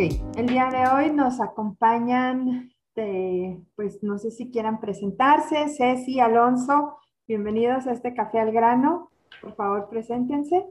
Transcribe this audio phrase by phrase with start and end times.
[0.00, 6.96] El día de hoy nos acompañan, pues no sé si quieran presentarse, Ceci, Alonso,
[7.28, 9.10] bienvenidos a este Café al Grano.
[9.42, 10.64] Por favor, preséntense.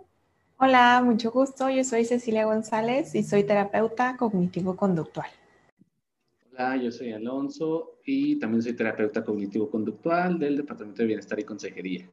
[0.58, 1.70] Hola, mucho gusto.
[1.70, 5.30] Yo soy Cecilia González y soy terapeuta cognitivo-conductual.
[6.52, 12.10] Hola, yo soy Alonso y también soy terapeuta cognitivo-conductual del Departamento de Bienestar y Consejería.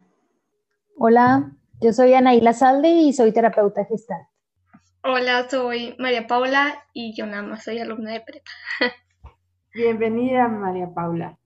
[0.98, 4.20] Hola, yo soy Anaíla Salde y soy terapeuta gestal.
[5.09, 8.51] Hola, soy María Paula y yo nada más soy alumna de prepa.
[9.73, 11.38] Bienvenida, María Paula.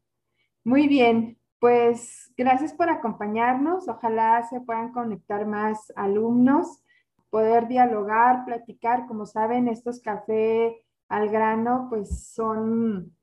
[0.64, 3.86] Muy bien, pues gracias por acompañarnos.
[3.86, 6.82] Ojalá se puedan conectar más alumnos,
[7.28, 9.06] poder dialogar, platicar.
[9.06, 13.14] Como saben, estos café al grano, pues son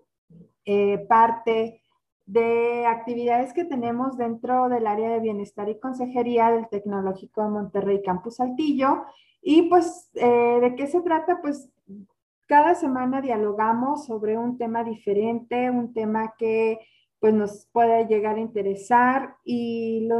[0.66, 1.82] eh, parte
[2.27, 8.04] de actividades que tenemos dentro del área de bienestar y consejería del Tecnológico de Monterrey
[8.04, 9.04] Campus Saltillo
[9.49, 11.40] y pues, eh, ¿de qué se trata?
[11.41, 11.70] Pues
[12.48, 16.81] cada semana dialogamos sobre un tema diferente, un tema que
[17.20, 20.20] pues nos puede llegar a interesar y lo,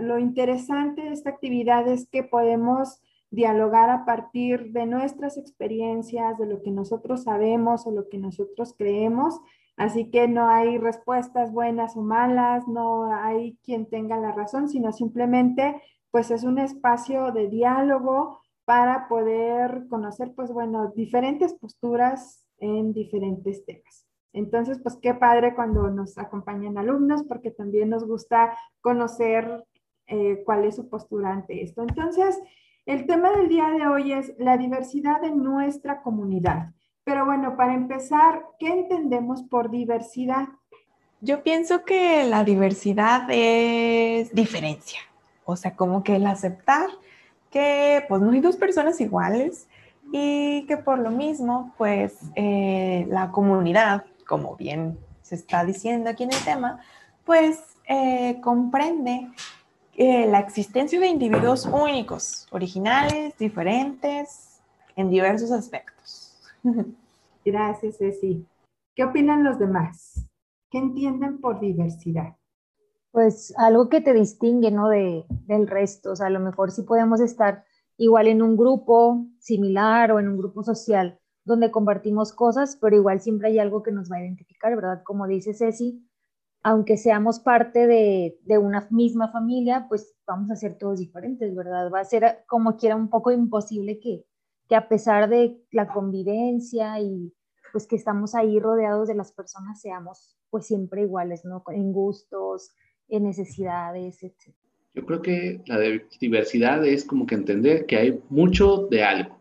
[0.00, 3.00] lo interesante de esta actividad es que podemos
[3.30, 8.74] dialogar a partir de nuestras experiencias, de lo que nosotros sabemos o lo que nosotros
[8.76, 9.40] creemos.
[9.76, 14.90] Así que no hay respuestas buenas o malas, no hay quien tenga la razón, sino
[14.90, 22.92] simplemente pues es un espacio de diálogo para poder conocer, pues bueno, diferentes posturas en
[22.92, 24.06] diferentes temas.
[24.32, 29.64] Entonces, pues qué padre cuando nos acompañan alumnos, porque también nos gusta conocer
[30.06, 31.82] eh, cuál es su postura ante esto.
[31.82, 32.40] Entonces,
[32.84, 36.72] el tema del día de hoy es la diversidad de nuestra comunidad.
[37.04, 40.48] Pero bueno, para empezar, ¿qué entendemos por diversidad?
[41.20, 45.00] Yo pienso que la diversidad es diferencia,
[45.44, 46.88] o sea, como que el aceptar
[47.54, 49.68] que pues no hay dos personas iguales
[50.12, 56.24] y que por lo mismo pues eh, la comunidad, como bien se está diciendo aquí
[56.24, 56.80] en el tema,
[57.24, 59.30] pues eh, comprende
[59.94, 64.60] eh, la existencia de individuos únicos, originales, diferentes,
[64.96, 66.42] en diversos aspectos.
[67.44, 68.44] Gracias, Ceci.
[68.96, 70.26] ¿Qué opinan los demás?
[70.72, 72.34] ¿Qué entienden por diversidad?
[73.14, 74.88] Pues algo que te distingue, ¿no?
[74.88, 77.64] De, del resto, o sea, a lo mejor sí podemos estar
[77.96, 83.20] igual en un grupo similar o en un grupo social donde compartimos cosas, pero igual
[83.20, 85.02] siempre hay algo que nos va a identificar, ¿verdad?
[85.04, 86.04] Como dice Ceci,
[86.64, 91.92] aunque seamos parte de, de una misma familia, pues vamos a ser todos diferentes, ¿verdad?
[91.94, 94.26] Va a ser como quiera un poco imposible que,
[94.68, 97.32] que a pesar de la convivencia y
[97.70, 101.62] pues que estamos ahí rodeados de las personas, seamos pues siempre iguales, ¿no?
[101.68, 102.74] En gustos,
[103.08, 104.54] en necesidades, etc.
[104.94, 105.78] Yo creo que la
[106.20, 109.38] diversidad es como que entender que hay mucho de algo,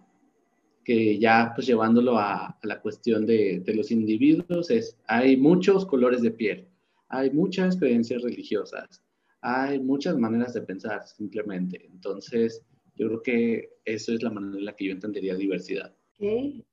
[0.84, 6.22] que ya pues llevándolo a, la cuestión de, de, los individuos es, hay muchos colores
[6.22, 6.68] de piel,
[7.08, 9.04] hay muchas creencias religiosas,
[9.42, 11.86] hay muchas maneras de pensar simplemente.
[11.86, 12.66] Entonces,
[12.96, 15.94] yo creo que eso es la manera en la que yo entendería diversidad.
[16.16, 16.66] Okay.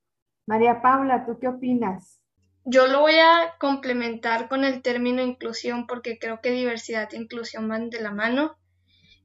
[0.46, 2.20] María Paula, ¿tú qué opinas?
[2.64, 7.68] Yo lo voy a complementar con el término inclusión porque creo que diversidad e inclusión
[7.68, 8.56] van de la mano.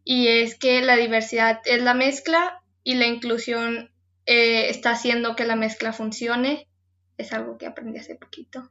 [0.04, 3.90] Y es que la diversidad es la mezcla y la inclusión
[4.26, 6.70] eh, está haciendo que la mezcla funcione.
[7.18, 8.70] Es algo que aprendí hace poquito.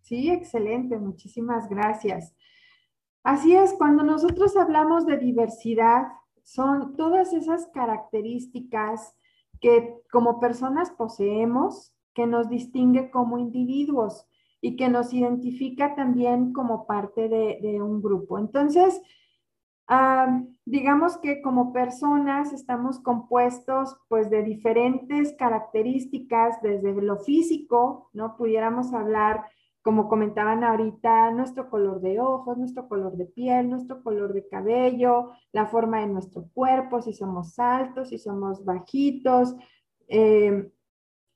[0.00, 0.98] Sí, excelente.
[0.98, 2.34] Muchísimas gracias.
[3.22, 6.02] Así es, cuando nosotros hablamos de diversidad,
[6.42, 9.14] son todas esas características
[9.60, 14.26] que como personas poseemos que nos distingue como individuos
[14.60, 18.38] y que nos identifica también como parte de, un grupo.
[18.38, 19.02] Entonces,
[19.88, 28.36] ah, digamos que como personas estamos compuestos pues de diferentes características desde lo físico, ¿no?
[28.36, 29.44] Pudiéramos hablar,
[29.82, 35.32] como comentaban ahorita, nuestro color de ojos, nuestro color de piel, nuestro color de cabello,
[35.50, 39.56] la forma de nuestro cuerpo, si somos altos, si somos bajitos,
[40.06, 40.70] eh,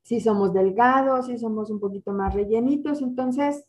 [0.06, 3.02] si somos delgados, si somos un poquito más rellenitos.
[3.02, 3.66] Entonces,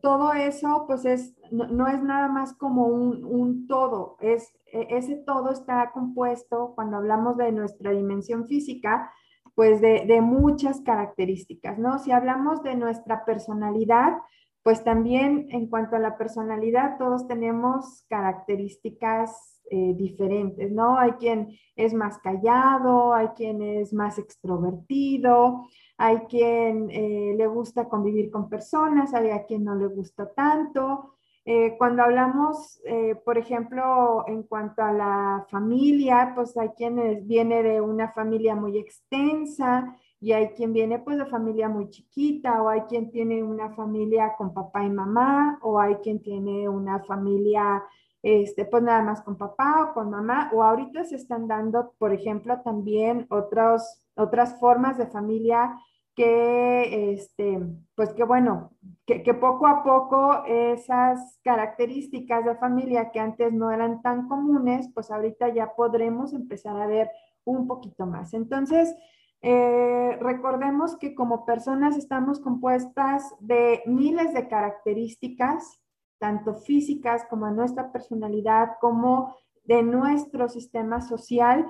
[0.00, 5.50] todo eso, pues es, no, es nada más como un, todo, es, e, ese todo
[5.50, 9.10] está compuesto, cuando hablamos de nuestra dimensión física,
[9.56, 11.98] pues de, de muchas características, ¿no?
[11.98, 14.18] Si hablamos de nuestra personalidad,
[14.62, 20.98] pues también en cuanto a la personalidad, todos tenemos características eh, diferentes, ¿no?
[20.98, 25.66] Hay quien es más callado, hay quien es más extrovertido,
[25.96, 31.14] hay quien eh, le gusta convivir con personas, hay a quien no le gusta tanto.
[31.46, 32.80] Eh, cuando hablamos,
[33.24, 38.78] por ejemplo, en cuanto a la familia, pues hay quien viene de una familia muy
[38.78, 43.74] extensa y hay quien viene pues de familia muy chiquita o hay quien tiene una
[43.74, 47.82] familia con papá y mamá o hay quien tiene una familia
[48.24, 52.14] este, pues nada más con papá o con mamá, o ahorita se están dando, por
[52.14, 55.78] ejemplo, también otras formas de familia
[56.16, 57.60] que, este,
[57.94, 58.70] pues que bueno,
[59.04, 64.88] que, que, poco a poco esas características de familia que antes no eran tan comunes,
[64.94, 67.10] pues ahorita ya podremos empezar a ver
[67.44, 68.32] un poquito más.
[68.32, 68.96] Entonces,
[69.42, 75.83] eh, recordemos que como personas estamos compuestas de miles de características
[76.24, 81.66] tanto físicas como de nuestra personalidad, como de nuestro sistema social.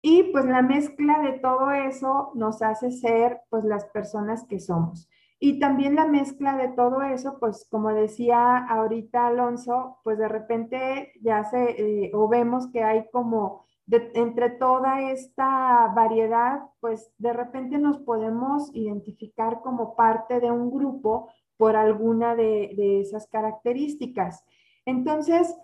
[0.00, 5.08] Y pues la mezcla de todo eso nos hace ser pues las personas que somos.
[5.40, 11.12] Y también la mezcla de todo eso, pues como decía ahorita Alonso, pues de repente
[11.20, 17.78] ya se, eh, o vemos que hay como entre toda esta variedad, pues de repente
[17.78, 24.44] nos podemos identificar como parte de un grupo por alguna de, esas características.
[24.84, 25.54] Entonces,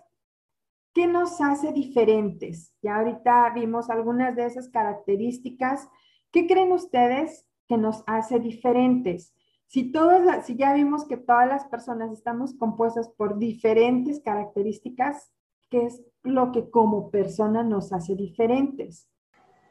[0.93, 2.73] ¿qué nos hace diferentes?
[2.81, 5.87] Ya ahorita vimos algunas de esas características.
[6.31, 9.33] ¿Qué creen ustedes que nos hace diferentes?
[9.67, 15.31] Si, todas, si ya vimos que todas las personas estamos compuestas por diferentes características,
[15.69, 19.09] ¿qué es lo que como persona nos hace diferentes?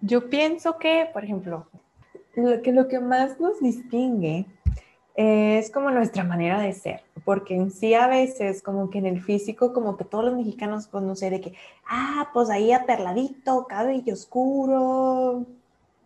[0.01, 1.69] Yo pienso que, por ejemplo,
[2.35, 4.47] que lo que más nos distingue
[5.15, 9.21] es como nuestra manera de ser, porque en sí a veces como que en el
[9.21, 11.55] físico como que todos los mexicanos pues no sé de que,
[11.87, 15.47] ah, pues ahí aperladito, cabello oscuro,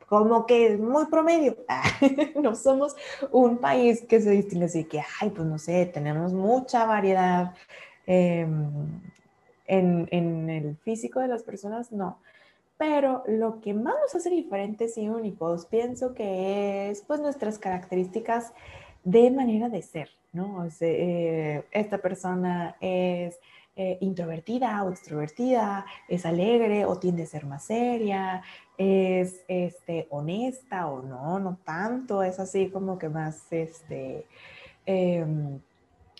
[0.08, 1.56] como que muy promedio.
[2.40, 2.96] no somos
[3.30, 7.54] un país que se distingue así que, ay, pues no sé, tenemos mucha variedad
[8.06, 9.00] em,
[9.66, 12.18] en, en el físico de las personas, no.
[12.78, 18.52] Pero lo que más nos hace diferentes y únicos, pienso que es pues nuestras características
[19.06, 20.66] de manera de ser, ¿no?
[20.80, 23.38] Eh, esta persona es
[23.76, 28.42] eh, introvertida o extrovertida, es alegre o tiende a ser más seria,
[28.76, 34.26] es este, honesta o no, no tanto, es así como que más, este,
[34.86, 35.60] em,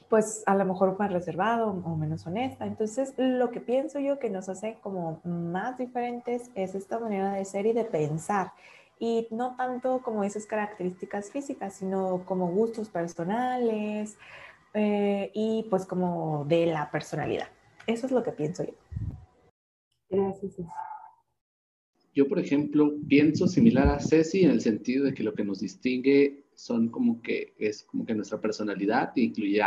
[0.09, 2.67] pues a lo mejor más reservado o menos honesta.
[2.67, 7.45] Entonces, lo que pienso yo que nos hace como más diferentes es esta manera de
[7.45, 8.53] ser y de pensar
[8.99, 14.17] y no tanto como esas características físicas, sino como gustos personales
[14.75, 17.49] eh, y pues como de la personalidad.
[17.87, 18.73] Eso es lo que pienso yo.
[20.09, 20.55] Gracias.
[22.15, 25.61] Yo, por ejemplo, pienso similar a Ceci en el sentido de que lo que nos
[25.61, 29.61] distingue son como que es como que nuestra personalidad, incluye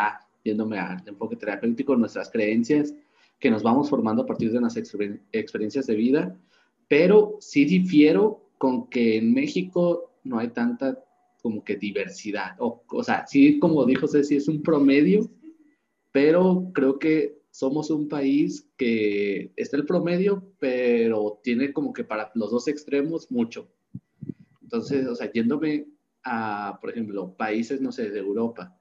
[0.44, 2.96] yéndome al enfoque terapéutico, nuestras creencias
[3.38, 4.94] que nos vamos formando a partir de nuestras
[5.32, 6.36] experiencias de vida,
[6.88, 11.04] pero sí difiero con que en México no hay tanta
[11.42, 12.56] como que diversidad.
[12.60, 15.32] O, o sea, sí, como dijo Ceci, es un promedio,
[16.12, 22.32] pero creo que somos un país que está el promedio, pero tiene como que para
[22.36, 23.72] los dos extremos mucho.
[24.62, 25.88] Entonces, o sea, yéndome
[26.24, 28.78] a, por ejemplo, países, no sé, de Europa,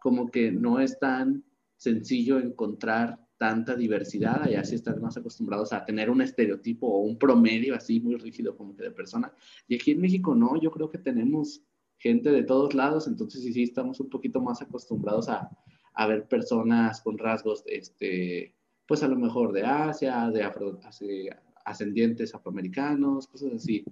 [0.00, 1.42] como que no es tan
[1.76, 7.18] sencillo encontrar tanta diversidad, allá sí están más acostumbrados a tener un estereotipo o un
[7.18, 9.32] promedio así muy rígido como que de persona.
[9.68, 11.62] Y aquí en México no, yo creo que tenemos
[11.98, 15.50] gente de todos lados, entonces sí, sí estamos un poquito más acostumbrados a,
[15.94, 18.54] a ver personas con rasgos, este,
[18.86, 20.80] pues a lo mejor de Asia, de afro,
[21.64, 23.84] ascendientes afroamericanos, cosas así.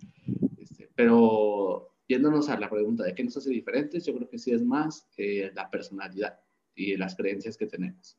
[0.58, 4.52] Este, pero yéndonos a la pregunta de qué nos hace diferentes, yo creo que sí
[4.52, 6.40] es más eh, la personalidad
[6.74, 8.18] y las creencias que tenemos.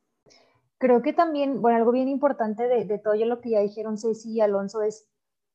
[0.84, 4.40] Creo que también, bueno, algo bien importante de, todo lo que ya dijeron Ceci y
[4.42, 5.08] Alonso es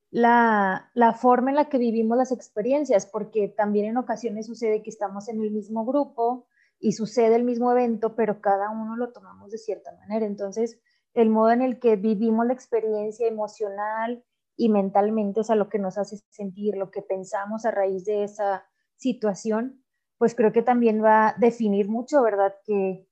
[0.09, 4.89] la, la, forma en la que vivimos las experiencias, porque también en ocasiones sucede que
[4.89, 6.47] estamos en el mismo grupo
[6.79, 10.25] y sucede el mismo evento, pero cada uno lo tomamos de cierta manera.
[10.25, 10.81] Entonces,
[11.13, 15.77] el modo en el que vivimos la experiencia emocional y mentalmente, o sea, lo que
[15.77, 19.85] nos hace sentir, lo que pensamos a raíz de esa situación,
[20.17, 22.55] pues creo que también va a definir mucho, ¿verdad?
[22.65, 23.07] Que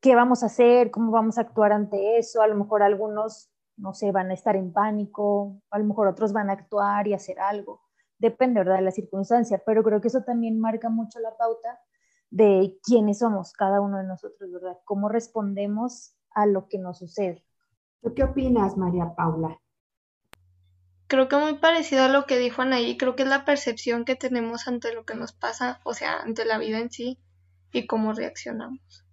[0.00, 2.42] qué vamos a hacer, cómo vamos a actuar ante eso.
[2.42, 6.32] A lo mejor algunos, no sé, van a estar en pánico, a lo mejor otros
[6.32, 7.82] van a actuar y hacer algo.
[8.18, 11.80] Depende, ¿verdad?, de la circunstancia, pero creo que eso también marca mucho la pauta
[12.30, 14.78] de quiénes somos cada uno de nosotros, ¿verdad?
[14.84, 17.44] Cómo respondemos a lo que nos sucede.
[18.02, 19.60] ¿Tú qué opinas, María Paula?
[21.06, 24.14] Creo que muy parecido a lo que dijo Anaí, creo que es la percepción que
[24.14, 27.18] tenemos ante lo que nos pasa, o sea, ante la vida en sí
[27.72, 29.04] y cómo reaccionamos.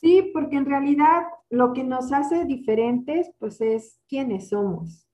[0.00, 5.08] Sí, porque en realidad lo que nos hace diferentes, pues es quiénes somos.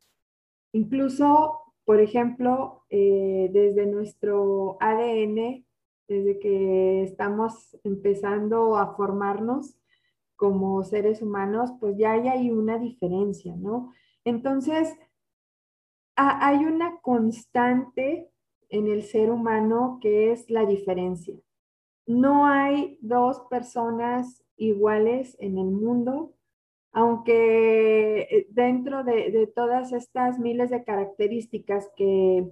[0.72, 5.64] Incluso por ejemplo, eh, desde nuestro ADN,
[6.08, 9.76] desde que estamos empezando a formarnos
[10.36, 13.92] como seres humanos, pues ya hay una diferencia, ¿no?
[14.24, 14.94] Entonces,
[16.14, 18.30] hay una constante
[18.68, 21.34] en el ser humano que es la diferencia.
[22.06, 26.34] No hay dos personas iguales en el mundo,
[26.92, 32.46] aunque eh, dentro de, todas estas miles de características que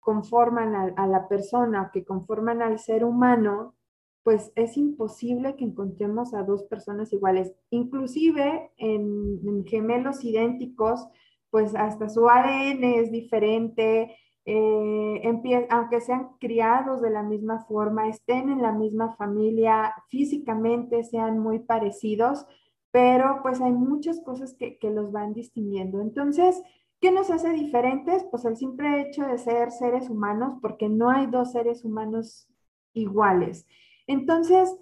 [0.00, 3.74] conforman a, la persona, que conforman al ser humano,
[4.22, 7.54] pues es imposible que encontremos a dos personas iguales.
[7.70, 11.06] Inclusive en, gemelos idénticos,
[11.50, 14.16] pues hasta su ADN es diferente,
[14.50, 21.38] eh, aunque sean criados de la misma forma, estén en la misma familia, físicamente sean
[21.38, 22.46] muy parecidos,
[22.90, 26.00] pero pues hay muchas cosas que, los van distinguiendo.
[26.00, 26.62] Entonces,
[26.98, 28.24] ¿qué nos hace diferentes?
[28.30, 32.48] Pues el simple hecho de ser seres humanos, porque no hay dos seres humanos
[32.94, 33.66] iguales.
[34.06, 34.74] Entonces,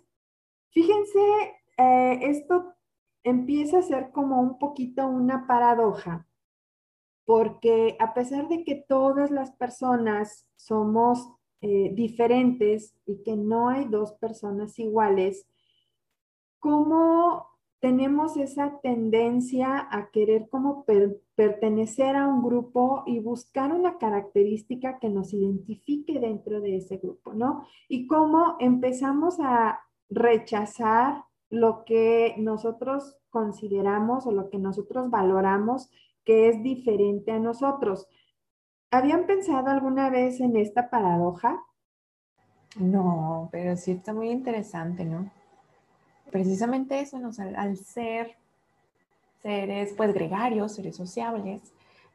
[0.71, 1.21] fíjense,
[1.77, 2.73] eh, esto
[3.25, 6.26] empieza a ser como un poquito una paradoja,
[7.27, 11.29] porque a pesar de que todas las personas somos
[11.61, 15.47] eh, diferentes y que no hay dos personas iguales,
[16.61, 17.47] ¿cómo
[17.81, 20.85] tenemos esa tendencia a querer como
[21.35, 27.35] pertenecer a un grupo y buscar una característica que nos identifique dentro de ese grupo,
[27.35, 27.67] ¿no?
[27.89, 35.91] Y cómo empezamos a rechazar lo que nosotros consideramos o lo que nosotros valoramos
[36.27, 38.07] que es diferente a nosotros.
[38.91, 41.65] ¿Habían pensado alguna vez en esta paradoja?
[42.79, 45.31] No, pero sí está muy interesante, ¿no?
[46.31, 47.19] precisamente eso,
[47.57, 48.37] al, ser
[49.43, 51.63] seres pues gregarios, seres sociables,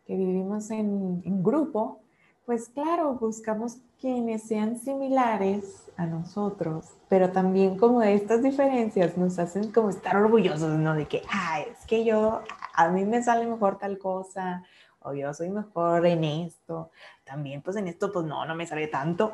[0.05, 1.99] que vivimos en, en grupo,
[2.45, 9.71] pues claro, buscamos quienes sean similares a nosotros, pero también como estas diferencias nos hacen
[9.71, 10.95] como estar orgullosos, ¿no?
[10.95, 12.41] De que, ah, es que yo,
[12.73, 14.63] a mí me sale mejor tal cosa,
[14.99, 16.91] o yo soy mejor en esto,
[17.23, 19.31] también pues en esto pues no, no me sale tanto,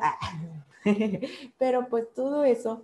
[1.58, 2.82] pero pues todo eso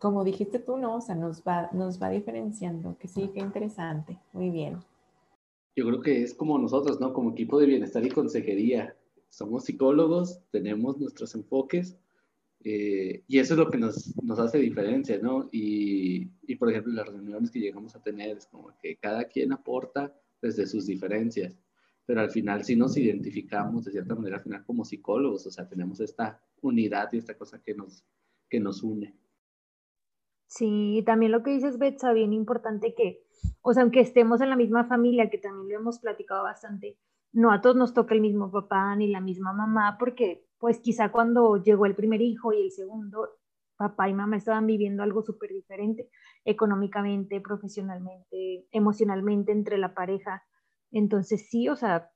[0.00, 0.96] como dijiste tú, ¿no?
[0.96, 4.82] O sea, nos va, nos va diferenciando, que sí, qué interesante, muy bien.
[5.76, 7.12] Yo creo que es como nosotros, ¿no?
[7.12, 8.96] Como equipo de bienestar y consejería.
[9.28, 11.98] Somos psicólogos, tenemos nuestros enfoques
[12.62, 15.48] eh, y eso es lo que nos, nos hace diferencia, ¿no?
[15.50, 19.52] Y, y, por ejemplo, las reuniones que llegamos a tener es como que cada quien
[19.52, 21.58] aporta desde sus diferencias,
[22.04, 25.68] pero al final sí nos identificamos de cierta manera al final como psicólogos, o sea,
[25.68, 28.04] tenemos esta unidad y esta cosa que nos,
[28.48, 29.16] que nos une.
[30.46, 33.22] Sí, también lo que dices, Betsa, bien importante que,
[33.62, 36.98] o sea, aunque estemos en la misma familia, que también lo hemos platicado bastante,
[37.32, 41.10] no a todos nos toca el mismo papá ni la misma mamá, porque pues quizá
[41.10, 43.30] cuando llegó el primer hijo y el segundo,
[43.76, 46.08] papá y mamá estaban viviendo algo súper diferente,
[46.44, 50.44] económicamente, profesionalmente, emocionalmente entre la pareja.
[50.92, 52.12] Entonces sí, o sea,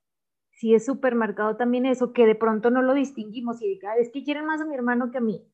[0.51, 4.11] sí es súper marcado también eso, que de pronto no lo distinguimos y de, es
[4.11, 5.45] que quieren más a mi hermano que a mí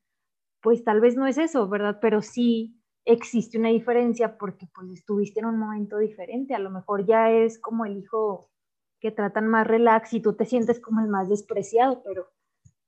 [0.62, 1.98] pues tal vez no es eso, ¿verdad?
[2.02, 7.06] Pero sí existe una diferencia porque pues estuviste en un momento diferente, a lo mejor
[7.06, 8.52] ya es como el hijo
[9.00, 12.28] que tratan más relax y tú te sientes como el más despreciado, pero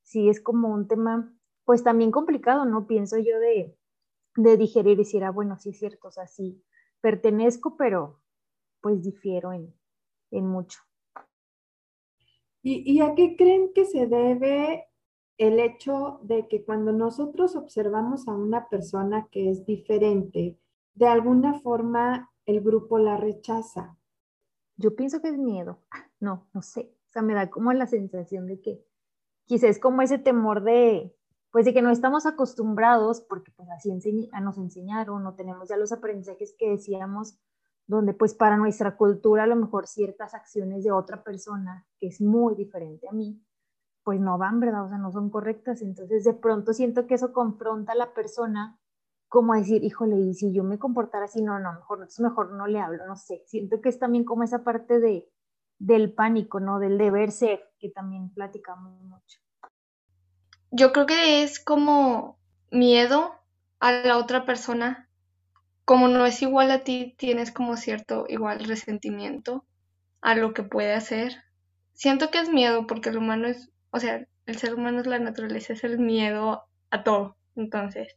[0.03, 1.33] sí es como un tema
[1.65, 2.87] pues también complicado, ¿no?
[2.87, 3.77] Pienso yo de,
[4.35, 6.63] de digerir y decir, ah, bueno, sí es cierto, o sea, sí,
[7.01, 8.21] pertenezco, pero
[8.81, 9.73] pues difiero en,
[10.31, 10.79] en mucho.
[12.61, 14.87] ¿Y, ¿Y a qué creen que se debe
[15.37, 20.59] el hecho de que cuando nosotros observamos a una persona que es diferente,
[20.93, 23.97] de alguna forma el grupo la rechaza.
[24.77, 25.79] Yo pienso que es miedo.
[26.19, 26.93] No, no sé.
[27.09, 28.85] O sea, me da como la sensación de que
[29.45, 31.15] quizás es como ese temor de,
[31.51, 35.91] pues de que no estamos acostumbrados, porque pues así nos enseñaron, no tenemos ya los
[35.91, 37.37] aprendizajes que decíamos,
[37.85, 42.21] donde pues para nuestra cultura a lo mejor ciertas acciones de otra persona que es
[42.21, 43.41] muy diferente a mí,
[44.03, 44.85] pues no van, ¿verdad?
[44.85, 45.81] O sea, no son correctas.
[45.81, 48.79] Entonces, de pronto siento que eso confronta a la persona
[49.29, 52.67] como a decir, híjole, y si yo me comportara así, no, no, mejor, mejor no
[52.67, 53.43] le hablo, no sé.
[53.47, 55.27] Siento que es también como esa parte de,
[55.79, 56.79] del pánico, ¿no?
[56.79, 59.39] Del deber ser, que también platicamos mucho.
[60.71, 62.39] Yo creo que es como
[62.71, 63.33] miedo
[63.79, 65.09] a la otra persona.
[65.85, 69.65] Como no es igual a ti, tienes como cierto igual resentimiento
[70.21, 71.43] a lo que puede hacer.
[71.93, 75.19] Siento que es miedo porque el humano es o sea, el ser humano es la
[75.19, 77.37] naturaleza, es el miedo a todo.
[77.55, 78.07] Entonces,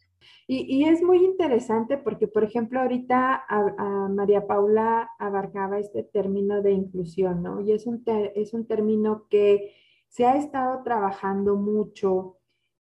[0.46, 6.72] Y, es muy interesante porque, por ejemplo, ahorita a, María Paula abarcaba este término de
[6.72, 7.60] inclusión, ¿no?
[7.60, 9.72] Y es un, es un término que
[10.08, 12.38] se ha estado trabajando mucho,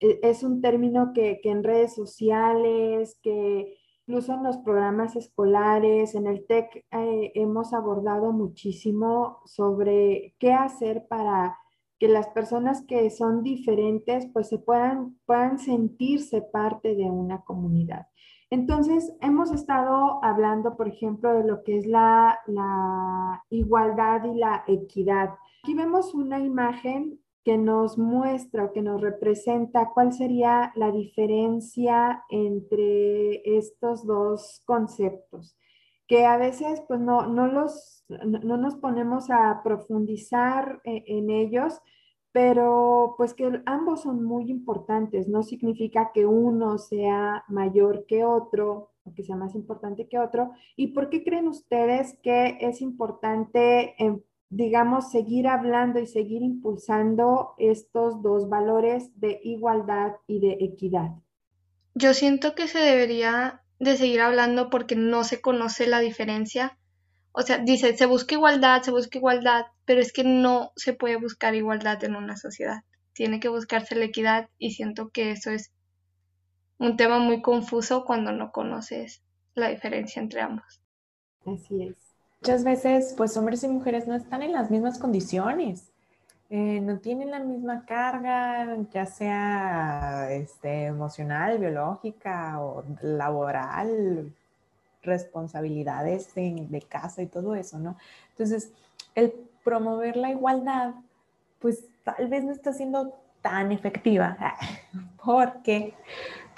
[0.00, 6.14] e, es un término que, que en redes sociales, que incluso en los programas escolares,
[6.14, 11.58] en el TEC, eh, hemos abordado muchísimo sobre qué hacer para
[11.98, 18.06] que las personas que son diferentes pues se puedan, puedan sentirse parte de una comunidad.
[18.50, 24.64] Entonces, hemos estado hablando, por ejemplo, de lo que es la, la igualdad y la
[24.66, 25.34] equidad.
[25.62, 32.22] Aquí vemos una imagen que nos muestra o que nos representa cuál sería la diferencia
[32.28, 35.56] entre estos dos conceptos,
[36.08, 41.80] que a veces pues no, no los no, nos ponemos a profundizar e, en, ellos,
[42.32, 45.28] pero pues que ambos son muy importantes.
[45.28, 50.52] No significa que uno sea mayor que otro o que sea más importante que otro.
[50.76, 57.54] ¿Y por qué creen ustedes que es importante, em, digamos, seguir hablando y seguir impulsando
[57.58, 61.10] estos dos valores de igualdad y de equidad?
[61.94, 66.78] Yo siento que se debería de seguir hablando porque no se conoce la diferencia
[67.32, 71.16] o sea, dice, se busca igualdad, se busca igualdad, pero es que no se puede
[71.16, 72.82] buscar igualdad en una sociedad.
[73.12, 75.72] Tiene que buscarse la equidad y siento que eso es
[76.78, 79.22] un tema muy confuso cuando no conoces
[79.54, 80.82] la diferencia entre ambos.
[81.46, 81.96] Así es.
[82.40, 85.92] Muchas veces, pues hombres y mujeres no están en las mismas condiciones,
[86.50, 94.32] eh, no tienen la misma carga, ya sea este, emocional, biológica o laboral,
[95.02, 97.96] responsabilidades de, casa y todo eso, ¿no?
[98.30, 98.72] Entonces,
[99.14, 100.94] el promover la igualdad,
[101.58, 104.36] pues tal vez no está siendo tan efectiva,
[105.24, 105.94] porque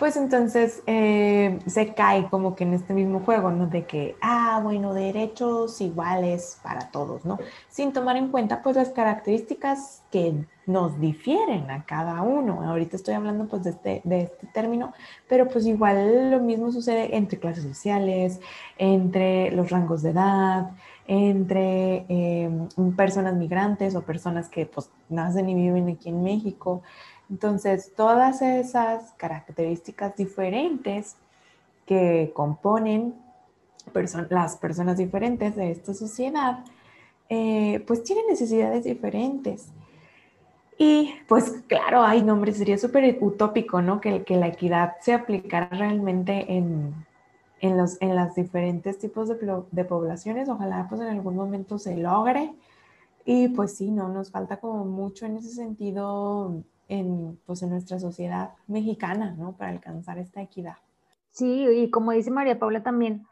[0.01, 3.67] pues entonces eh, se cae como que en este mismo juego, ¿no?
[3.67, 7.39] De que, ah, bueno, derechos iguales para todos, ¿no?
[7.69, 10.33] Sin tomar en cuenta pues las características que
[10.65, 12.63] nos difieren a cada uno.
[12.63, 14.95] Ahorita estoy hablando pues de este, de este término,
[15.29, 18.41] pero pues igual lo mismo sucede entre clases sociales,
[18.79, 20.71] entre los rangos de edad,
[21.07, 26.81] entre em, personas migrantes o personas que pues nacen y viven aquí en México.
[27.31, 31.17] Entonces, todas esas características diferentes
[31.87, 33.15] que componen
[34.29, 36.65] las personas diferentes de esta sociedad,
[37.29, 39.69] eh, pues tienen necesidades diferentes.
[40.77, 44.01] Y pues claro, hay nombres, sería súper utópico, ¿no?
[44.01, 46.95] Que, que, la equidad se aplicara realmente en,
[47.61, 50.49] en, los, en las diferentes tipos de, de, poblaciones.
[50.49, 52.55] Ojalá pues en algún momento se logre.
[53.25, 54.09] Y pues sí, ¿no?
[54.09, 59.57] Nos falta como mucho en ese sentido en, pues, en nuestra sociedad mexicana, ¿no?
[59.57, 60.75] Para alcanzar esta equidad.
[61.31, 63.25] Sí, y como dice María Paula también,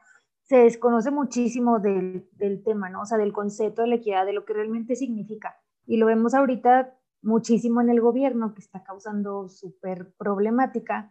[0.45, 3.03] se desconoce muchísimo del, del, tema, ¿no?
[3.03, 5.61] O sea, del concepto de la equidad, de lo que realmente significa.
[5.87, 11.11] Y lo vemos ahorita muchísimo en el gobierno, que está causando súper problemática.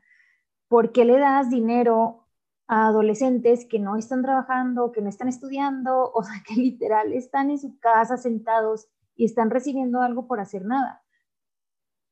[0.70, 2.28] ¿Por qué le das dinero
[2.68, 7.52] a adolescentes que no están trabajando, que no están estudiando, o sea, que literal están
[7.52, 11.04] en su casa sentados y están recibiendo algo por hacer nada?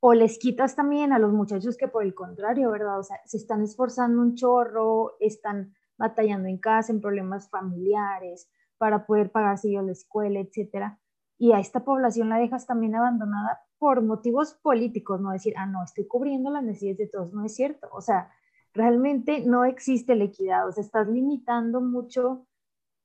[0.08, 3.00] O les quitas también a los muchachos que por el contrario, ¿verdad?
[3.00, 9.08] O sea, se están esforzando un chorro, están batallando en casa, en problemas familiares, para
[9.08, 11.00] poder pagarse yo la escuela, etcétera.
[11.40, 15.84] Y a esta población la dejas también abandonada por motivos políticos, no decir, ah, no,
[15.84, 17.90] estoy cubriendo las necesidades de todos, no es cierto.
[17.92, 18.30] O sea,
[18.76, 22.46] realmente no existe la equidad, o sea, estás limitando mucho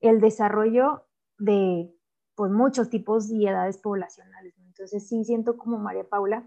[0.00, 1.06] el desarrollo
[1.38, 1.94] de
[2.34, 4.54] pues muchos tipos y edades poblacionales.
[4.58, 6.46] Entonces sí siento como María Paula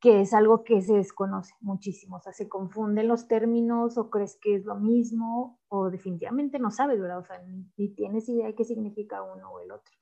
[0.00, 4.38] que es algo que se desconoce muchísimo, o sea, se confunden los términos o crees
[4.40, 7.18] que es lo mismo o definitivamente no sabes, ¿verdad?
[7.18, 7.42] O sea,
[7.76, 9.92] ni, tienes idea de qué significa uno o el otro.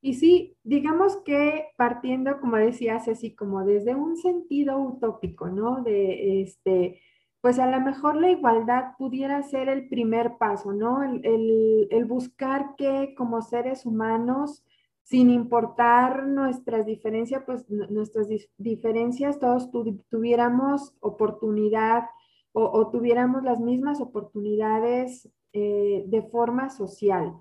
[0.00, 5.82] Y sí, digamos que partiendo, como decías, así como desde un sentido utópico, ¿no?
[5.82, 7.00] De este,
[7.40, 11.02] pues a lo mejor la igualdad pudiera ser el primer paso, ¿no?
[11.02, 14.64] El, el buscar que como seres humanos
[15.06, 18.26] sin importar nuestras diferencias, pues nuestras
[18.58, 19.70] diferencias, todos
[20.10, 22.06] tuviéramos oportunidad
[22.50, 27.34] o, tuviéramos las mismas oportunidades eh, de forma social.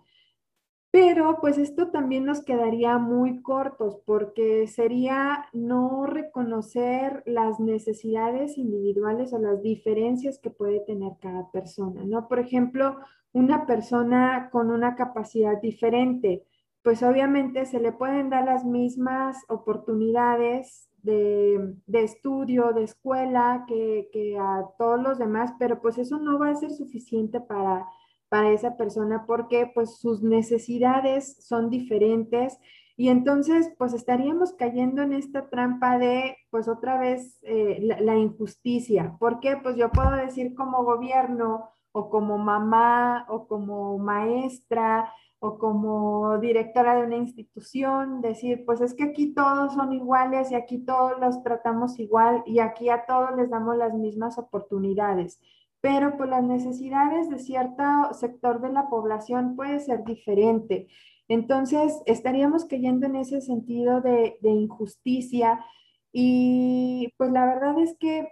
[0.91, 9.34] Pero pues esto también nos quedaría muy cortos porque sería no reconocer las necesidades individuales
[9.34, 12.28] o las diferencias que puede tener cada persona, ¿no?
[12.28, 12.97] Por ejemplo,
[13.34, 16.45] una persona con una capacidad diferente,
[16.86, 24.38] pues obviamente se le pueden dar las mismas oportunidades de, estudio, de escuela, que, que,
[24.38, 27.88] a todos los demás, pero pues eso no va a ser suficiente para,
[28.30, 32.60] para esa persona porque pues sus necesidades son diferentes
[32.95, 38.15] y entonces pues estaríamos cayendo en esta trampa de pues otra vez eh, la, la,
[38.15, 39.17] injusticia.
[39.19, 45.12] porque Pues yo puedo decir como gobierno o como mamá o como maestra
[45.46, 50.56] o como directora de una institución, decir, pues es que aquí todos son iguales y
[50.56, 55.40] aquí todos los tratamos igual y aquí a todos les damos las mismas oportunidades.
[55.82, 60.88] Pero pues las necesidades de cierto sector de la población puede ser diferente.
[61.28, 65.64] Entonces, estaríamos cayendo en ese sentido de, de injusticia
[66.12, 68.28] y pues la verdad es que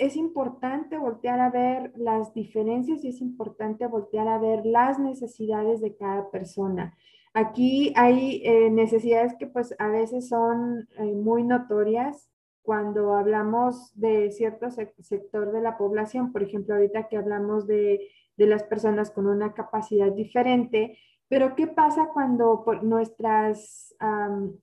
[0.00, 5.80] es importante voltear a ver las diferencias y es importante voltear a ver las necesidades
[5.80, 6.96] de cada persona.
[7.34, 12.28] Aquí hay eh, necesidades que pues a veces son eh, muy notorias
[12.62, 18.00] cuando hablamos de cierto sector de la población, por ejemplo, ahorita que hablamos de,
[18.36, 23.94] de las personas con una capacidad diferente, pero ¿qué pasa cuando por nuestras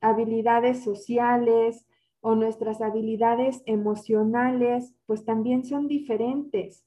[0.01, 1.85] habilidades sociales,
[2.21, 6.85] o nuestras habilidades emocionales, pues también son diferentes,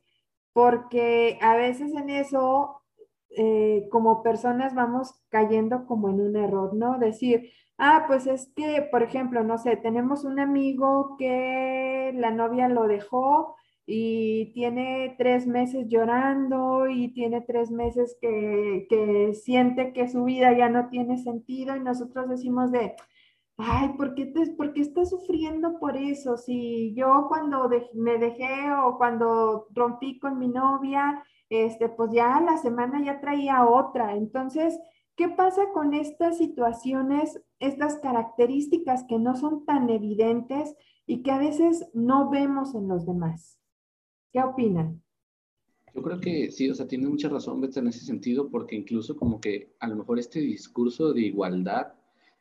[0.52, 2.82] porque a veces en eso,
[3.30, 6.98] eh, como personas, vamos cayendo como en un error, ¿no?
[6.98, 12.68] Decir, ah, pues es que, por ejemplo, no sé, tenemos un amigo que la novia
[12.68, 20.08] lo dejó y tiene tres meses llorando y tiene tres meses que, que siente que
[20.08, 22.94] su vida ya no tiene sentido y nosotros decimos de,
[23.62, 26.37] ay, ¿por qué, te, ¿por qué estás sufriendo por eso?
[26.37, 32.59] Si yo cuando me dejé o cuando rompí con mi novia, este, pues ya la
[32.59, 34.14] semana ya traía otra.
[34.16, 34.79] Entonces,
[35.16, 40.75] ¿qué pasa con estas situaciones, estas características que no son tan evidentes
[41.07, 43.59] y que a veces no vemos en los demás?
[44.33, 45.03] ¿Qué opinan?
[45.94, 49.16] Yo creo que sí, o sea, tiene mucha razón Beth en ese sentido, porque incluso
[49.16, 51.94] como que a lo mejor este discurso de igualdad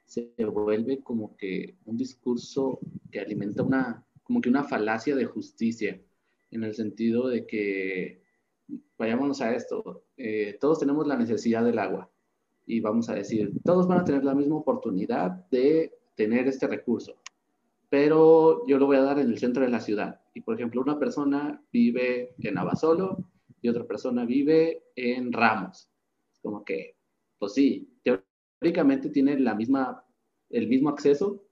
[0.10, 2.80] se vuelve como que un discurso
[3.12, 6.02] que alimenta una, como que una falacia de justicia,
[6.50, 8.24] en el sentido de que,
[8.98, 12.10] vayámonos a esto, eh, todos tenemos la necesidad del agua
[12.66, 17.16] y vamos a decir, todos van a tener la misma oportunidad de tener este recurso,
[17.88, 20.22] pero yo lo voy a dar en el centro de la ciudad.
[20.34, 23.26] Y por ejemplo, una persona vive en Abasolo
[23.62, 25.90] y otra persona vive en Ramos.
[26.42, 26.96] Como que,
[27.38, 27.90] pues sí,
[28.60, 30.04] teóricamente tiene la misma,
[30.50, 31.44] el mismo acceso,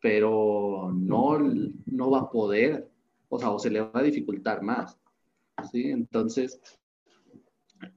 [0.00, 2.90] pero no, no va a poder,
[3.28, 4.98] o sea, o se le va a dificultar más.
[5.70, 5.90] ¿sí?
[5.90, 6.60] Entonces,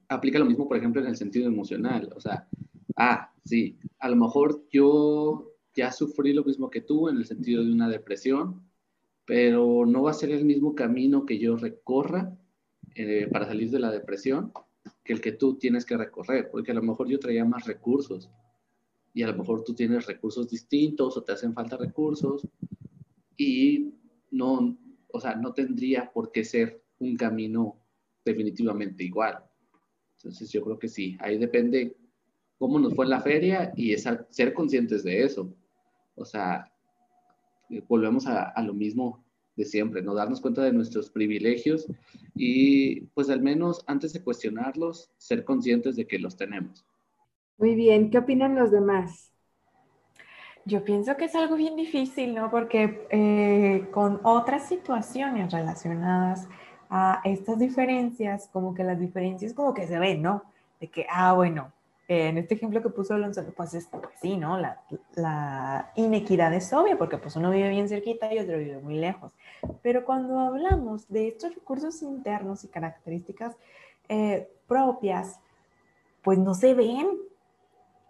[0.08, 2.10] aplica lo mismo, por ejemplo, en el sentido emocional.
[2.16, 2.48] O sea,
[2.96, 7.62] ah, sí, a lo mejor yo ya sufrí lo mismo que tú en el sentido
[7.62, 8.62] de una depresión,
[9.26, 12.36] pero no va a ser el mismo camino que yo recorra
[12.94, 14.52] eh, para salir de la depresión
[15.04, 18.30] que el que tú tienes que recorrer, porque a lo mejor yo traía más recursos
[19.16, 22.46] y a lo mejor tú tienes recursos distintos o te hacen falta recursos
[23.34, 23.94] y
[24.30, 24.76] no,
[25.10, 27.80] o sea, no tendría por qué ser un camino
[28.26, 29.42] definitivamente igual.
[30.18, 31.96] Entonces yo creo que sí, ahí depende
[32.58, 35.50] cómo nos fue en la feria y es ser conscientes de eso.
[36.14, 36.70] O sea,
[37.70, 39.24] eh, volvemos a, a, lo mismo
[39.56, 41.86] de siempre, no darnos cuenta de nuestros privilegios
[42.34, 46.84] y pues al menos antes de cuestionarlos, ser conscientes de que los tenemos.
[47.58, 49.32] Muy bien, ¿qué opinan los demás?
[50.66, 52.50] Yo pienso que es algo bien difícil, ¿no?
[52.50, 56.48] Porque eh, con otras situaciones relacionadas
[56.90, 60.42] a estas diferencias, como que las diferencias como que se ven, ¿no?
[60.80, 61.72] De que, ah, bueno,
[62.08, 64.58] en este ejemplo que puso Alonso, pues, es, pues sí, ¿no?
[64.58, 64.82] La,
[65.14, 69.32] la, inequidad es obvia porque pues uno vive bien cerquita y otro vive muy lejos.
[69.82, 73.56] Pero cuando hablamos de estos recursos internos y características
[74.08, 75.40] eh, propias,
[76.22, 77.08] pues no se ven,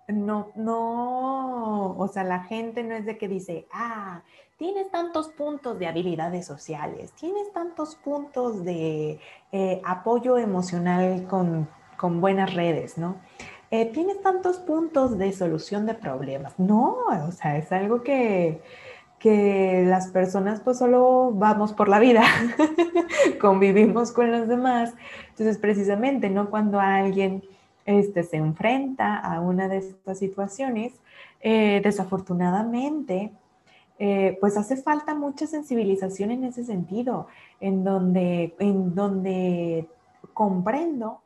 [0.09, 4.23] no, no, o sea, la gente no es de que dice, ah,
[4.57, 9.19] tienes tantos puntos de habilidades sociales, tienes tantos puntos de
[9.53, 11.69] eh, apoyo emocional con,
[12.21, 13.17] buenas redes, ¿no?
[13.71, 16.57] Eh, tienes tantos puntos de solución de problemas.
[16.59, 18.63] No, o sea, es algo que,
[19.19, 22.23] que las personas pues solo vamos por la vida,
[23.41, 24.95] convivimos con los demás.
[25.31, 26.49] Entonces, precisamente, ¿no?
[26.49, 27.43] Cuando alguien
[27.87, 30.93] este, se enfrenta a una de estas situaciones,
[31.41, 33.33] eh, desafortunadamente,
[33.99, 37.29] eh, pues hace falta mucha sensibilización en ese sentido,
[37.61, 39.89] en donde, en donde
[40.35, 41.23] comprendo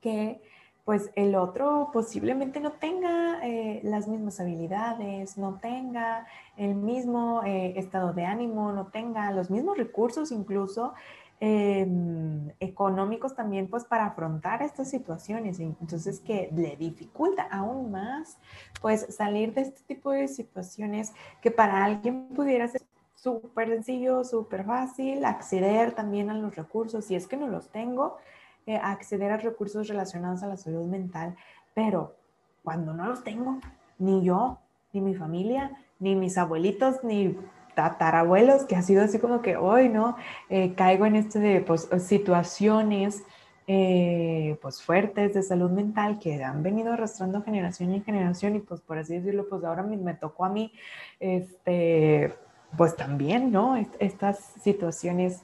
[0.00, 0.40] que
[0.84, 6.26] pues el otro posiblemente no tenga eh, las mismas habilidades, no tenga
[6.58, 10.92] el mismo estado de ánimo, no tenga los mismos recursos incluso
[11.40, 15.60] em, económicos también pues para afrontar estas situaciones.
[15.60, 18.38] Entonces que le dificulta aún más
[18.80, 22.82] pues salir de este tipo de situaciones que para alguien pudiera ser
[23.14, 28.18] súper sencillo, súper fácil, acceder también a los recursos si es que no los tengo
[28.66, 31.36] eh, acceder a recursos relacionados a la salud mental,
[31.74, 32.16] pero
[32.62, 33.58] cuando no los tengo,
[33.98, 34.58] ni yo,
[34.94, 37.36] ni mi familia, ni mis abuelitos, ni
[37.74, 40.16] tatarabuelos, que ha sido así como que hoy, ¿no?
[40.48, 43.24] Eh, caigo en este de pues, situaciones
[43.66, 48.82] eh, pues fuertes de salud mental que han venido arrastrando generación en generación y pues
[48.82, 50.72] por así decirlo, pues ahora me tocó a mí,
[51.18, 52.34] este,
[52.76, 53.76] pues también, ¿no?
[53.98, 55.42] Estas situaciones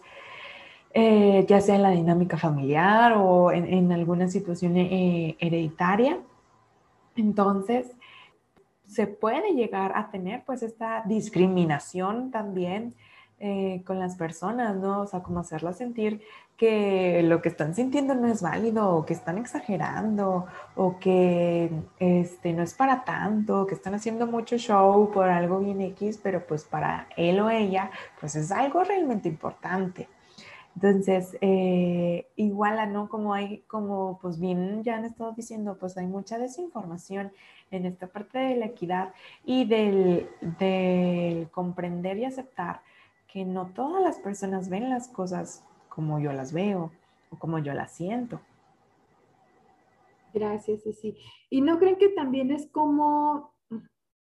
[0.93, 6.19] eh, ya sea en la dinámica familiar o en, alguna situación eh, hereditaria.
[7.17, 7.87] Entonces,
[8.91, 12.95] se puede llegar a tener pues esta discriminación también
[13.39, 15.03] eh, con las personas, ¿no?
[15.03, 16.21] O sea, como hacerlas sentir
[16.57, 22.53] que lo que están sintiendo no es válido o que están exagerando o que este,
[22.53, 26.65] no es para tanto, que están haciendo mucho show por algo bien X, pero pues
[26.65, 30.09] para él o ella pues es algo realmente importante.
[30.75, 32.27] Entonces, eh,
[32.61, 33.09] igual ¿no?
[33.09, 37.33] Como hay, como pues bien ya han estado diciendo, pues hay mucha desinformación
[37.71, 39.15] en esta parte de la equidad
[39.47, 42.83] y del, del comprender y aceptar
[43.33, 46.91] que no todas las personas ven las cosas como yo las veo
[47.31, 48.41] o como yo las siento.
[50.35, 51.17] Gracias, Ceci.
[51.49, 53.55] ¿Y no creen que también es como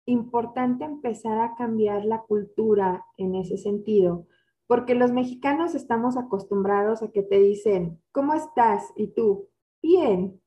[0.07, 4.27] importante empezar a cambiar la cultura en ese sentido?
[4.71, 8.85] Porque los mexicanos estamos acostumbrados a que te dicen, ¿cómo estás?
[8.95, 9.49] Y tú,
[9.83, 10.41] bien.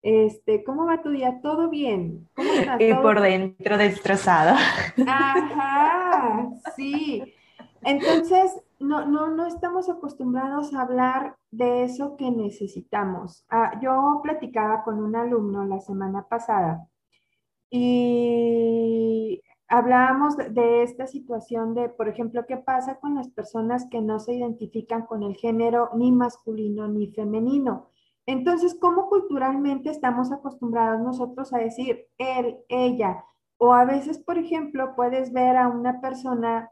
[0.00, 1.42] Este, ¿cómo va tu día?
[1.42, 2.26] Todo bien.
[2.34, 2.80] ¿Cómo estás?
[2.80, 4.56] Y por dentro destrozado.
[5.06, 7.22] Ajá, sí.
[7.82, 13.44] Entonces, no, no, no estamos acostumbrados a hablar de eso que necesitamos.
[13.50, 16.88] Ah, yo platicaba con un alumno la semana pasada
[17.68, 19.42] y
[19.76, 24.34] hablábamos de esta situación de, por ejemplo, qué pasa con las personas que no se
[24.34, 27.90] identifican con el género ni masculino ni femenino.
[28.26, 33.24] Entonces, ¿cómo culturalmente estamos acostumbrados nosotros a decir él, ella?
[33.58, 36.70] O a veces, por ejemplo, puedes ver a una persona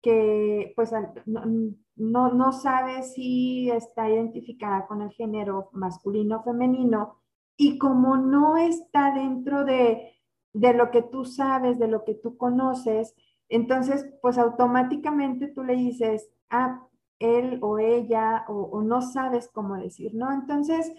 [0.00, 0.92] que pues
[1.26, 7.20] no, no, sabe si está identificada con el género masculino o femenino
[7.56, 10.13] y como no está dentro de
[10.54, 13.14] de lo que tú sabes, de lo que tú conoces,
[13.48, 16.88] entonces pues automáticamente tú le dices, ah,
[17.18, 20.32] él o ella, o, no sabes cómo decir, ¿no?
[20.32, 20.92] Entonces,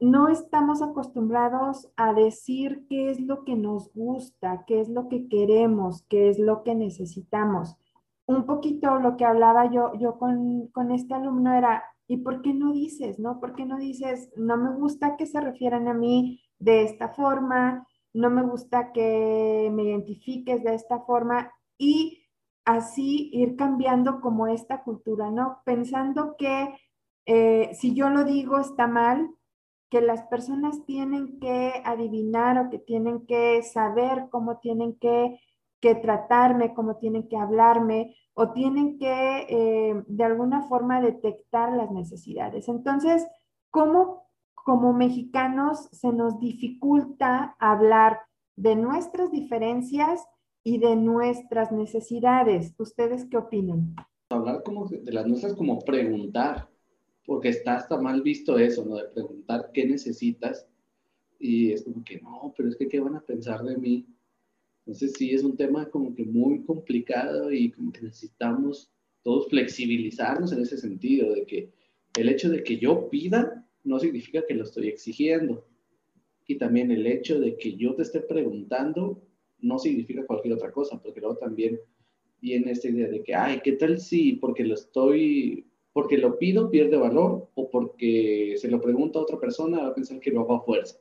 [0.00, 5.28] no estamos acostumbrados a decir qué es lo que nos gusta, qué es lo que
[5.28, 7.76] queremos, qué es lo que necesitamos.
[8.26, 12.54] Un poquito lo que hablaba yo, yo con, con este alumno era, ¿y por qué
[12.54, 13.40] no dices, no?
[13.40, 17.86] ¿Por qué no dices, no me gusta que se refieran a mí de esta forma?
[18.18, 22.24] No me gusta que me identifiques de esta forma y
[22.64, 25.62] así ir cambiando como esta cultura, ¿no?
[25.64, 26.74] Pensando que
[27.26, 29.30] eh, si yo lo digo está mal,
[29.88, 35.38] que las personas tienen que adivinar o que tienen que saber cómo tienen que,
[36.02, 42.68] tratarme, cómo tienen que hablarme o tienen que eh, de alguna forma detectar las necesidades.
[42.68, 43.26] Entonces,
[43.70, 44.27] ¿cómo
[44.68, 48.18] como mexicanos se nos dificulta hablar
[48.54, 50.20] de nuestras diferencias
[50.62, 52.74] y de nuestras necesidades.
[52.76, 53.96] ¿Ustedes qué opinan?
[54.28, 56.68] Hablar como de las nuestras como preguntar,
[57.24, 58.96] porque está hasta mal visto eso, ¿no?
[58.96, 60.66] De preguntar qué necesitas
[61.38, 64.06] y es como que no, pero es que qué van a pensar de mí.
[64.80, 70.52] Entonces sí, es un tema como que muy complicado y como que necesitamos todos flexibilizarnos
[70.52, 71.72] en ese sentido, de que
[72.18, 75.64] el hecho de que yo pida no significa que lo estoy exigiendo.
[76.46, 79.22] Y también el hecho de que yo te esté preguntando
[79.60, 81.80] no significa cualquier otra cosa, porque luego también
[82.40, 86.70] viene esta idea de que, ay, ¿qué tal si porque lo estoy, porque lo pido
[86.70, 90.40] pierde valor o porque se lo pregunta a otra persona va a pensar que lo
[90.40, 90.98] hago a fuerza?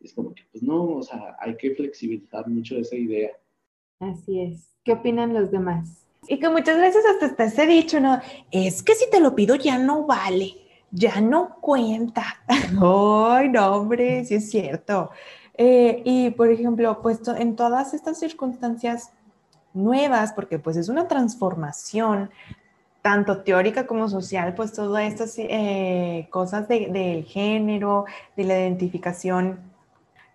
[0.00, 3.32] Es como que, pues no, o sea, hay que flexibilizar mucho esa idea.
[3.98, 4.72] Así es.
[4.84, 6.06] ¿Qué opinan los demás?
[6.28, 8.20] Y que muchas veces hasta está ese dicho, ¿no?
[8.50, 12.24] Es que si te lo pido ya no vale ya no cuenta.
[12.48, 15.10] Ay, no, hombre, sí es cierto.
[15.54, 19.10] Eh, y, por ejemplo, puesto en todas estas circunstancias
[19.74, 22.30] nuevas, porque pues es una transformación
[23.02, 28.04] tanto teórica como social, pues todas estas eh, cosas del género,
[28.36, 29.60] de la identificación,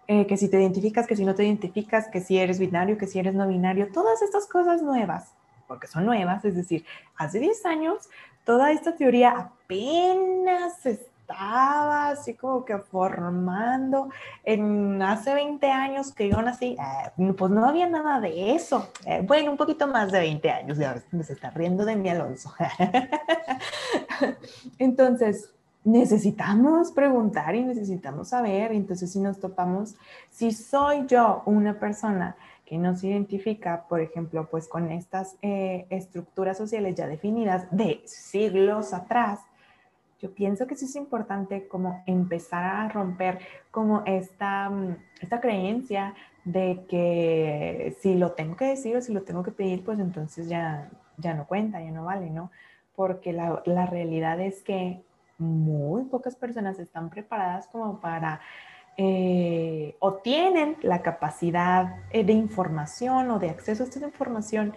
[0.07, 3.07] eh, que si te identificas, que si no te identificas, que si eres binario, que
[3.07, 5.33] si eres no binario, todas estas cosas nuevas,
[5.73, 6.86] porque son nuevas, es decir,
[7.17, 8.07] hace 10 años
[8.43, 14.09] toda esta teoría apenas estaba así como que formando.
[14.43, 16.77] En hace 20 años que yo nací,
[17.17, 18.88] eh, pues no había nada de eso.
[19.07, 22.53] Eh, bueno, un poquito más de 20 años, ya se está riendo de mi Alonso.
[24.77, 25.49] Entonces,
[25.83, 28.73] necesitamos preguntar y necesitamos saber.
[28.73, 29.95] Entonces, si nos topamos,
[30.29, 32.36] si soy yo una persona
[32.73, 38.01] que no se identifica, por ejemplo, pues con estas eh, estructuras sociales ya definidas de
[38.05, 39.41] siglos atrás,
[40.19, 43.38] yo pienso que sí es importante como empezar a romper
[43.69, 49.21] como esta, mm, esta creencia de que si lo tengo que decir o si lo
[49.21, 52.49] tengo que pedir, pues entonces ya, ya no cuenta, ya no vale, ¿no?
[52.95, 55.03] Porque la, la realidad es que
[55.38, 58.41] muy pocas personas están preparadas como para
[58.97, 64.75] eh, o tienen la capacidad eh, de información o de acceso a esta información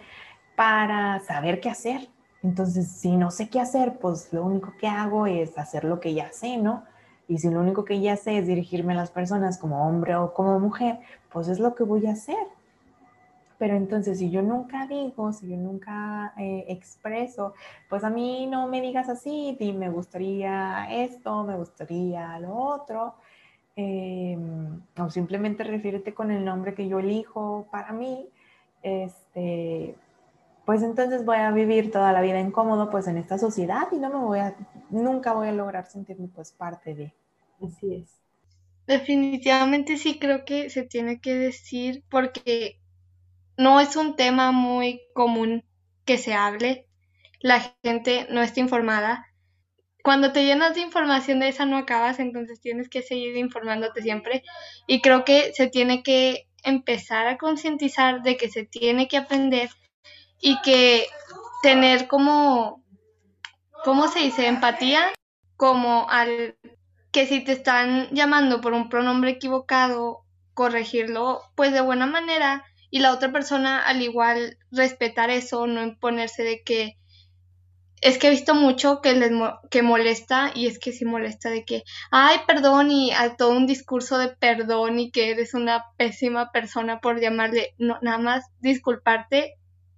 [0.55, 2.09] para saber qué hacer.
[2.43, 6.13] Entonces, si no sé qué hacer, pues lo único que hago es hacer lo que
[6.13, 6.83] ya sé, ¿no?
[7.27, 10.33] Y si lo único que ya sé es dirigirme a las personas como hombre o
[10.33, 10.99] como mujer,
[11.31, 12.47] pues es lo que voy a hacer.
[13.57, 17.53] Pero entonces, si yo nunca digo, si yo nunca eh, expreso,
[17.89, 23.15] pues a mí no me digas así, me gustaría esto, me gustaría lo otro,
[23.77, 28.29] em, o simplemente refiérete con el nombre que yo elijo para mí,
[28.83, 29.95] este,
[30.65, 34.09] pues entonces voy a vivir toda la vida incómodo pues en esta sociedad y no
[34.09, 34.55] me voy a,
[34.89, 37.13] nunca voy a lograr sentirme pues parte de.
[37.61, 38.09] Así es.
[38.87, 42.81] Definitivamente sí creo que se tiene que decir porque
[43.57, 45.65] no es un tema muy común
[46.05, 46.87] que se hable,
[47.41, 49.26] la gente no está informada.
[50.07, 54.41] Cuando te llenas de información de esa no acabas, entonces tienes que seguir informándote siempre
[54.87, 59.69] y creo que se tiene que empezar a concientizar de que se tiene que aprender
[60.39, 61.07] y que
[61.61, 62.85] tener como,
[63.83, 64.47] ¿cómo se dice?
[64.47, 65.11] Empatía,
[65.57, 66.55] como al
[67.11, 70.21] que si te están llamando por un pronombre equivocado,
[70.53, 76.43] corregirlo pues de buena manera y la otra persona al igual respetar eso, no imponerse
[76.43, 76.97] de que
[78.01, 79.31] es que he visto mucho que les
[79.71, 83.65] que molesta y es que sí molesta de que ay perdón y a todo un
[83.65, 89.55] discurso de perdón y que eres una pésima persona por llamarle no nada más disculparte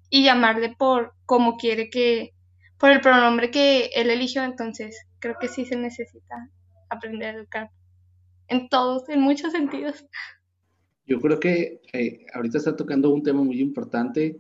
[0.10, 2.34] y llamarle por como quiere que
[2.80, 4.44] por el pronombre que él eligió.
[4.44, 6.50] Entonces creo que sí se necesita
[6.90, 7.70] aprender a educar
[8.48, 10.06] en todos en muchos sentidos.
[11.06, 14.40] Yo creo que eh, ahorita está tocando un tema muy importante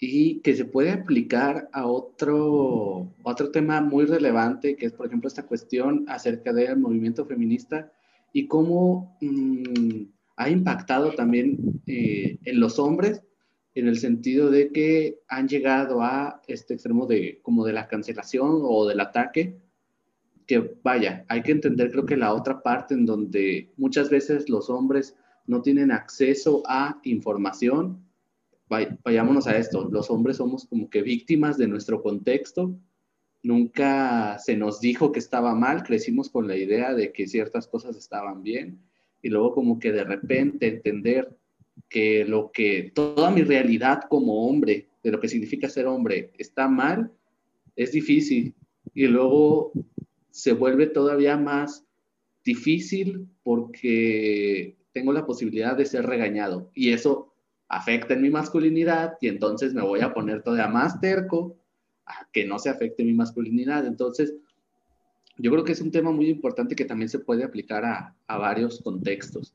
[0.00, 5.28] y que se puede aplicar a otro, otro tema muy relevante, que es, por ejemplo,
[5.28, 7.92] esta cuestión acerca del movimiento feminista
[8.32, 10.04] y cómo mm,
[10.36, 13.22] ha impactado también eh, en los hombres,
[13.74, 18.62] en el sentido de que han llegado a este extremo de como de la cancelación
[18.64, 19.58] o del ataque,
[20.46, 24.70] que vaya, hay que entender creo que la otra parte en donde muchas veces los
[24.70, 25.14] hombres
[25.46, 28.09] no tienen acceso a información.
[28.70, 32.72] Vayámonos a esto, los hombres somos como que víctimas de nuestro contexto.
[33.42, 37.96] Nunca se nos dijo que estaba mal, crecimos con la idea de que ciertas cosas
[37.96, 38.78] estaban bien
[39.22, 41.36] y luego como que de repente entender
[41.88, 46.68] que lo que toda mi realidad como hombre, de lo que significa ser hombre, está
[46.68, 47.10] mal,
[47.74, 48.54] es difícil.
[48.94, 49.72] Y luego
[50.30, 51.84] se vuelve todavía más
[52.44, 57.29] difícil porque tengo la posibilidad de ser regañado y eso
[57.70, 61.56] afecta en mi masculinidad y entonces me voy a poner todavía más terco
[62.04, 63.86] a que no se afecte mi masculinidad.
[63.86, 64.34] Entonces,
[65.38, 68.38] yo creo que es un tema muy importante que también se puede aplicar a, a
[68.38, 69.52] varios contextos.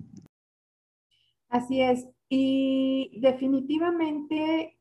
[1.49, 2.07] Así es.
[2.29, 4.77] Y definitivamente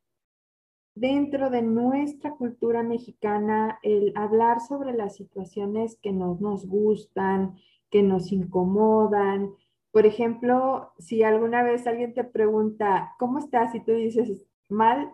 [0.95, 7.57] dentro de nuestra cultura mexicana, el hablar sobre las situaciones que no nos gustan,
[7.91, 9.51] que nos incomodan,
[9.95, 13.73] por ejemplo, si alguna vez alguien te pregunta, ¿cómo estás?
[13.75, 15.09] Y tú dices, mal,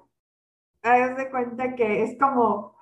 [0.81, 2.75] haz de cuenta que es como,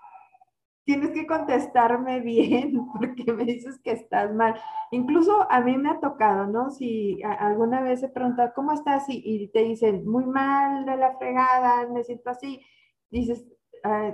[0.85, 4.57] tienes que contestarme bien porque me dices que estás mal.
[4.91, 6.71] Incluso a mí me ha tocado, ¿no?
[6.71, 9.03] Si alguna vez he preguntado, ¿cómo estás?
[9.09, 12.61] Y, te dicen, muy mal, de la fregada, me siento así.
[13.09, 13.45] Dices,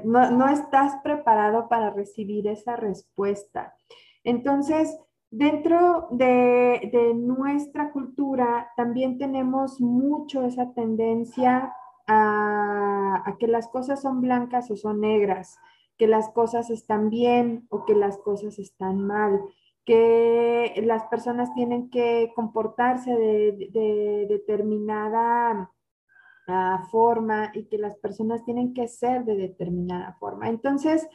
[0.03, 3.75] no, no estás preparado para recibir esa respuesta.
[4.23, 4.97] Entonces,
[5.37, 11.75] Dentro de, nuestra cultura también tenemos mucho esa tendencia
[12.07, 15.59] a, que las cosas son blancas o son negras.
[15.97, 19.41] que las cosas están bien o que las cosas están mal,
[19.85, 25.69] que las personas tienen que comportarse de, determinada
[26.47, 30.47] ah, forma y que las personas tienen que ser de determinada forma.
[30.47, 31.07] Entonces,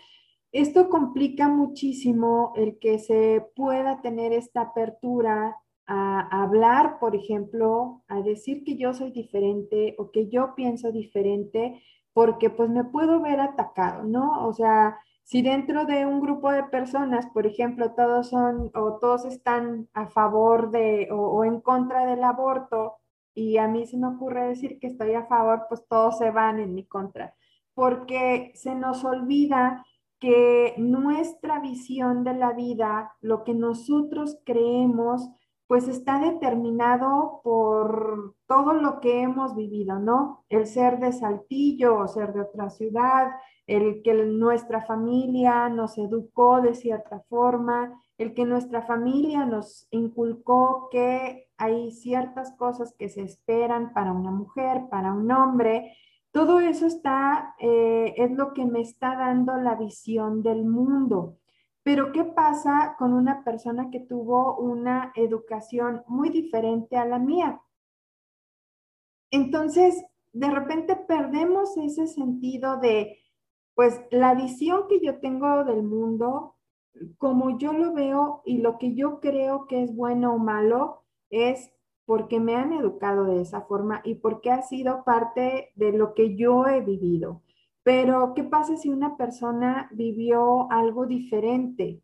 [0.53, 8.23] esto complica muchísimo el que se pueda tener esta apertura a hablar, por ejemplo, a
[8.23, 11.83] decir que yo soy diferente o que yo pienso diferente,
[12.13, 14.47] porque pues me puedo ver atacado, ¿no?
[14.47, 19.25] O sea, si dentro de un grupo de personas, por ejemplo, todos son o todos
[19.25, 22.97] están a favor de o, en contra del aborto
[23.35, 26.59] y a mí se me ocurre decir que estoy a favor, pues todos se van
[26.59, 27.35] en mi contra,
[27.75, 29.85] porque se nos olvida
[30.21, 35.31] que nuestra visión de la vida, lo que nosotros creemos,
[35.67, 40.45] pues está determinado por todo lo que hemos vivido, ¿no?
[40.49, 43.31] El ser de Saltillo o ser de otra ciudad,
[43.67, 50.89] el que nuestra familia nos educó de cierta forma, el que nuestra familia nos inculcó
[50.91, 55.97] que hay ciertas cosas que se esperan para una mujer, para un hombre.
[56.33, 61.39] Todo eso está, eh, es lo que me está dando la visión del mundo.
[61.83, 67.61] Pero ¿qué pasa con una persona que tuvo una educación muy diferente a la mía?
[69.33, 73.19] Entonces, de repente perdemos ese sentido de,
[73.75, 76.57] pues, la visión que yo tengo del mundo,
[77.19, 81.73] como yo lo veo y lo que yo creo que es bueno o malo, es
[82.11, 86.35] porque me han educado de esa forma y porque ha sido parte de lo que
[86.35, 87.45] yo he vivido.
[87.85, 92.03] Pero, ¿qué pasa si una persona vivió algo diferente?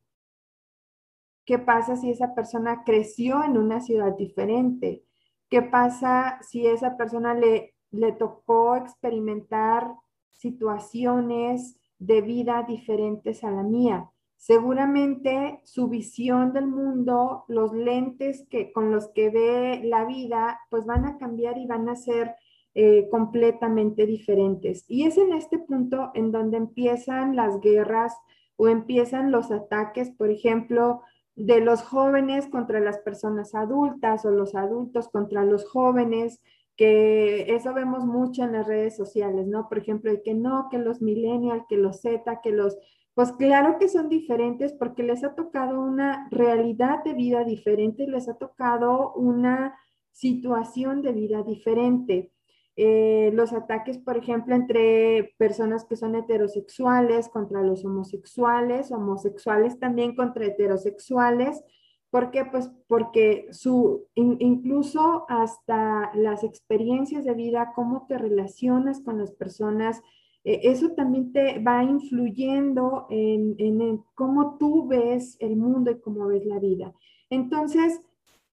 [1.44, 5.04] ¿Qué pasa si esa persona creció en una ciudad diferente?
[5.50, 9.92] ¿Qué pasa si esa persona le, le tocó experimentar
[10.30, 14.08] situaciones de vida diferentes a la mía?
[14.36, 20.86] Seguramente su visión del mundo, los lentes que, con los que ve la vida, pues
[20.86, 22.34] van a cambiar y van a ser
[22.74, 24.84] eh, completamente diferentes.
[24.86, 28.14] Y es en este punto en donde empiezan las guerras
[28.56, 31.00] o empiezan los ataques, por ejemplo,
[31.36, 36.42] de los jóvenes contra las personas adultas o los adultos contra los jóvenes,
[36.76, 39.68] que eso vemos mucho en las redes sociales, ¿no?
[39.68, 42.76] Por ejemplo, de que no, que los millennials, que los Z, que los...
[43.16, 48.28] Pues claro que son diferentes porque les ha tocado una realidad de vida diferente, les
[48.28, 49.74] ha tocado una
[50.12, 52.30] situación de vida diferente.
[52.76, 60.14] Eh, los ataques, por ejemplo, entre personas que son heterosexuales contra los homosexuales, homosexuales también
[60.14, 61.64] contra heterosexuales.
[62.10, 62.44] ¿Por qué?
[62.44, 70.02] Pues porque su, incluso hasta las experiencias de vida, cómo te relacionas con las personas,
[70.46, 76.46] eso también te va influyendo en, en cómo tú ves el mundo y cómo ves
[76.46, 76.94] la vida.
[77.30, 78.00] Entonces,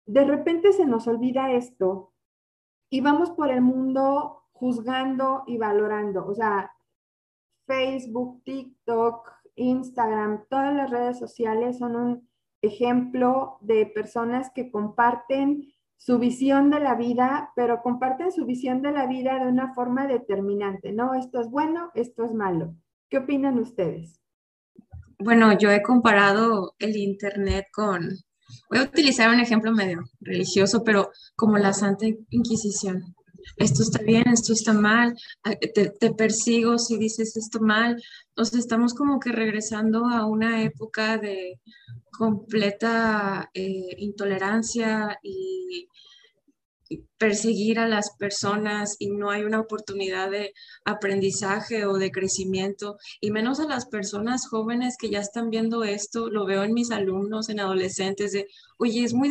[0.05, 2.11] de repente se nos olvida esto
[2.89, 6.27] y vamos por el mundo juzgando y valorando.
[6.27, 6.73] O sea,
[7.65, 12.29] Facebook, TikTok, Instagram, todas las redes sociales son un
[12.61, 18.91] ejemplo de personas que comparten su visión de la vida, pero comparten su visión de
[18.91, 21.13] la vida de una forma determinante, ¿no?
[21.13, 22.75] Esto es bueno, esto es malo.
[23.09, 24.21] ¿Qué opinan ustedes?
[25.19, 28.09] Bueno, yo he comparado el Internet con,
[28.69, 33.15] Voy a utilizar un ejemplo medio religioso, pero como la Santa Inquisición.
[33.55, 35.15] Esto está bien, esto está mal,
[35.73, 38.01] te, persigo si dices esto mal.
[38.29, 41.59] Entonces estamos como que regresando a una época de
[42.11, 45.87] completa eh, intolerancia y
[47.17, 50.53] perseguir a las personas y no hay una oportunidad de
[50.85, 56.29] aprendizaje o de crecimiento, y menos a las personas jóvenes que ya están viendo esto,
[56.29, 59.29] lo veo en mis alumnos, en adolescentes, de, oye, es muy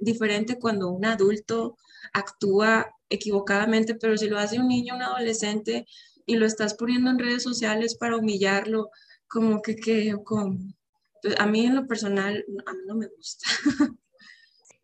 [0.00, 1.76] diferente cuando un adulto
[2.12, 5.86] actúa equivocadamente, pero si lo hace un niño, un adolescente,
[6.26, 8.90] y lo estás poniendo en redes sociales para humillarlo,
[9.28, 10.58] como que, que como,
[11.38, 13.46] a mí en lo personal, a mí no me gusta.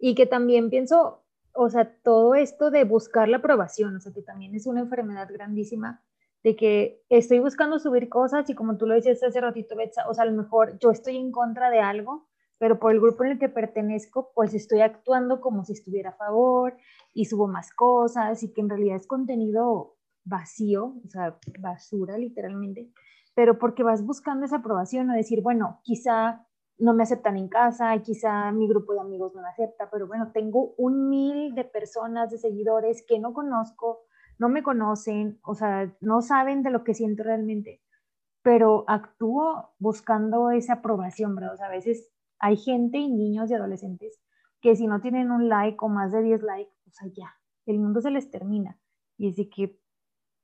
[0.00, 4.22] Y que también pienso, o sea, todo esto de buscar la aprobación, o sea, que
[4.22, 6.04] también es una enfermedad grandísima,
[6.44, 10.14] de que estoy buscando subir cosas y como tú lo dices hace ratito, Betsa, o
[10.14, 12.27] sea, a lo mejor yo estoy en contra de algo,
[12.58, 16.16] pero por el grupo en el que pertenezco, pues estoy actuando como si estuviera a
[16.16, 16.76] favor
[17.14, 22.90] y subo más cosas y que en realidad es contenido vacío, o sea, basura literalmente,
[23.34, 26.44] pero porque vas buscando esa aprobación o decir, bueno, quizá
[26.78, 30.30] no me aceptan en casa, quizá mi grupo de amigos no me acepta, pero bueno,
[30.32, 34.02] tengo un mil de personas, de seguidores que no conozco,
[34.38, 37.82] no me conocen, o sea, no saben de lo que siento realmente,
[38.42, 41.54] pero actúo buscando esa aprobación, ¿verdad?
[41.54, 44.20] O sea, a veces hay gente y niños y adolescentes
[44.60, 47.34] que si no tienen un like o más de 10 likes, o sea, ya,
[47.66, 48.78] el mundo se les termina.
[49.16, 49.78] Y así que,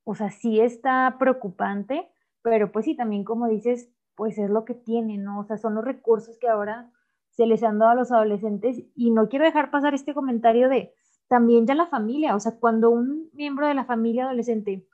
[0.05, 2.09] o sea, sí está preocupante,
[2.43, 5.41] pero pues sí, también como dices, pues es lo que tienen, ¿no?
[5.41, 6.93] O sea, son los recursos que ahora
[7.31, 10.95] se les han dado a los adolescentes y no quiero dejar pasar este comentario de
[11.29, 14.87] también ya la familia, o sea, cuando un miembro de la familia adolescente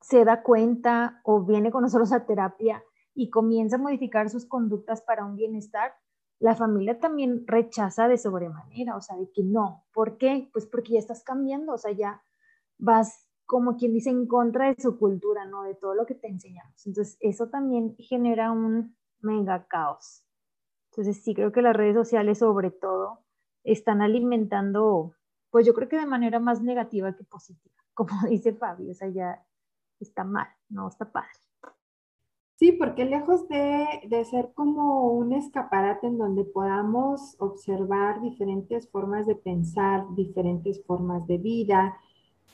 [0.00, 2.82] se da cuenta o viene con nosotros a terapia
[3.14, 5.94] y comienza a modificar sus conductas para un bienestar,
[6.38, 9.84] la familia también rechaza de sobremanera, o sea, de que no.
[9.92, 10.50] ¿Por qué?
[10.52, 12.22] Pues porque ya estás cambiando, o sea, ya
[12.78, 15.62] vas como quien dice en contra de su cultura, ¿no?
[15.62, 16.86] De todo lo que te enseñamos.
[16.86, 20.24] Entonces, eso también genera un mega caos.
[20.90, 23.20] Entonces, sí creo que las redes sociales sobre todo
[23.64, 25.14] están alimentando,
[25.50, 29.08] pues yo creo que de manera más negativa que positiva, como dice Fabi, o sea,
[29.08, 29.44] ya
[30.00, 31.45] está mal, no está padre.
[32.56, 39.26] Sí, porque lejos de, de, ser como un escaparate en donde podamos observar diferentes formas
[39.26, 41.98] de pensar, diferentes formas de vida,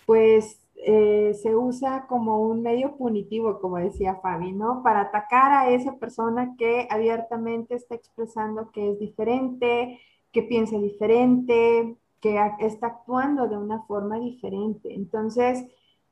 [0.04, 4.82] pues eh, se usa como un medio punitivo, como decía Fabi, ¿no?
[4.82, 10.00] Para atacar a esa persona que abiertamente está expresando que es diferente,
[10.32, 14.92] que piensa diferente, que está actuando de una forma diferente.
[14.94, 15.64] Entonces,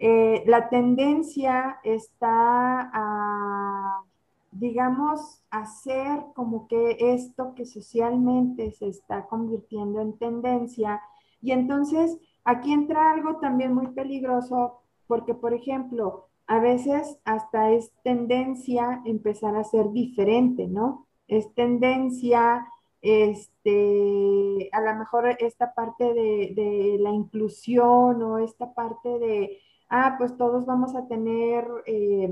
[0.02, 4.02] eh, la tendencia está a,
[4.50, 11.02] digamos, hacer como que esto que socialmente se está convirtiendo en tendencia.
[11.42, 17.92] Y entonces aquí entra algo también muy peligroso porque, por ejemplo, a veces hasta es
[18.02, 21.06] tendencia empezar a ser diferente, ¿no?
[21.28, 22.66] Es tendencia,
[23.02, 29.58] este, a lo mejor esta parte de, de la inclusión o esta parte de
[29.90, 32.30] ah, pues todos vamos a tener, eh,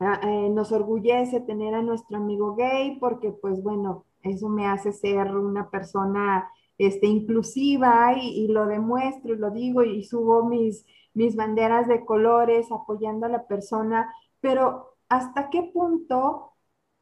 [0.00, 5.34] eh, nos orgullece tener a nuestro amigo gay porque pues bueno, eso me hace ser
[5.36, 6.48] una persona
[6.78, 12.70] este, inclusiva y, lo demuestro y lo digo y subo mis, mis banderas de colores
[12.72, 16.52] apoyando a la persona, pero ¿hasta qué punto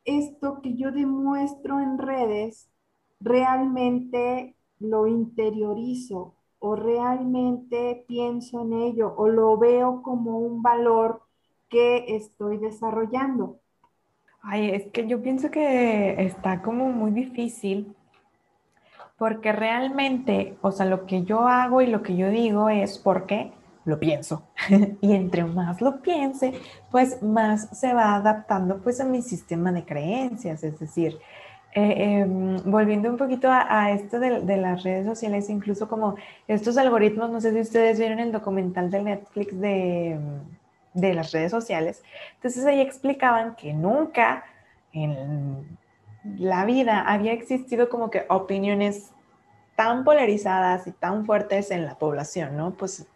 [0.05, 2.69] esto que yo demuestro en redes
[3.21, 11.23] realmente lo interiorizo o realmente pienso en ello o lo veo como un valor
[11.69, 13.59] que estoy desarrollando.
[14.43, 17.95] Ay, es que yo pienso que está como muy difícil
[19.19, 23.53] porque realmente, o sea, lo que yo hago y lo que yo digo es porque
[23.85, 24.45] lo pienso.
[25.01, 26.55] y entre más lo piense,
[26.91, 31.19] pues más se va adaptando pues a mi sistema de creencias, es decir,
[31.75, 36.17] eh, em, volviendo un poquito a, esto de, las redes sociales, incluso como
[36.47, 40.19] estos algoritmos, no sé si ustedes vieron el documental de Netflix de,
[40.93, 42.03] de las redes sociales,
[42.35, 44.45] entonces ahí explicaban que nunca
[44.93, 45.79] en
[46.39, 49.11] la vida había existido como que opiniones
[49.75, 52.73] tan polarizadas y tan fuertes en la población, ¿no?
[52.73, 53.07] Pues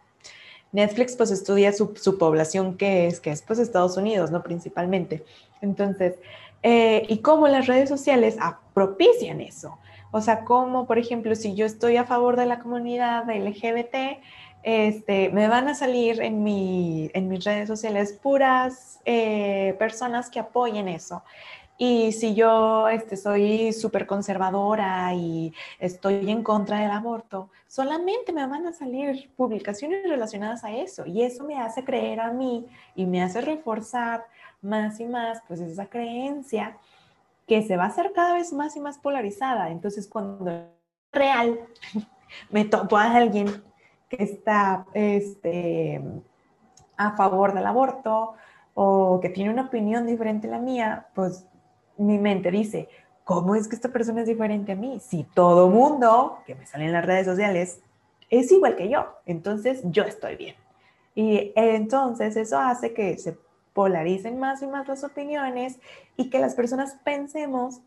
[0.71, 4.43] Netflix pues estudia su, su población que es, que es pues Estados Unidos, ¿no?
[4.43, 5.23] Principalmente.
[5.61, 6.15] Entonces,
[6.63, 8.37] eh, y cómo las redes sociales
[8.73, 9.77] propician eso.
[10.11, 14.19] O sea, como por ejemplo, si yo estoy a favor de la comunidad LGBT,
[14.63, 20.39] este, me van a salir en, mi, en mis redes sociales puras eh, personas que
[20.39, 21.23] apoyen eso.
[21.77, 28.47] Y si yo este, soy súper conservadora y estoy en contra del aborto, solamente me
[28.47, 31.05] van a salir publicaciones relacionadas a eso.
[31.05, 34.25] Y eso me hace creer a mí y me hace reforzar
[34.61, 36.77] más y más, pues esa creencia
[37.47, 39.69] que se va a hacer cada vez más y más polarizada.
[39.69, 40.69] Entonces, cuando
[41.11, 41.59] real
[42.49, 43.47] me topo a alguien
[44.09, 46.01] que está este,
[46.97, 48.33] a favor del aborto
[48.73, 51.45] o que tiene una opinión diferente a la mía, pues
[51.97, 52.89] mi mente dice,
[53.23, 54.99] ¿cómo es que esta persona es diferente a mí?
[54.99, 57.81] Si todo mundo que me sale en las redes sociales
[58.29, 60.55] es igual que yo, entonces yo estoy bien.
[61.15, 63.37] Y entonces eso hace que se
[63.77, 65.77] polaricen más y más las opiniones
[66.15, 67.79] y que las personas pensemos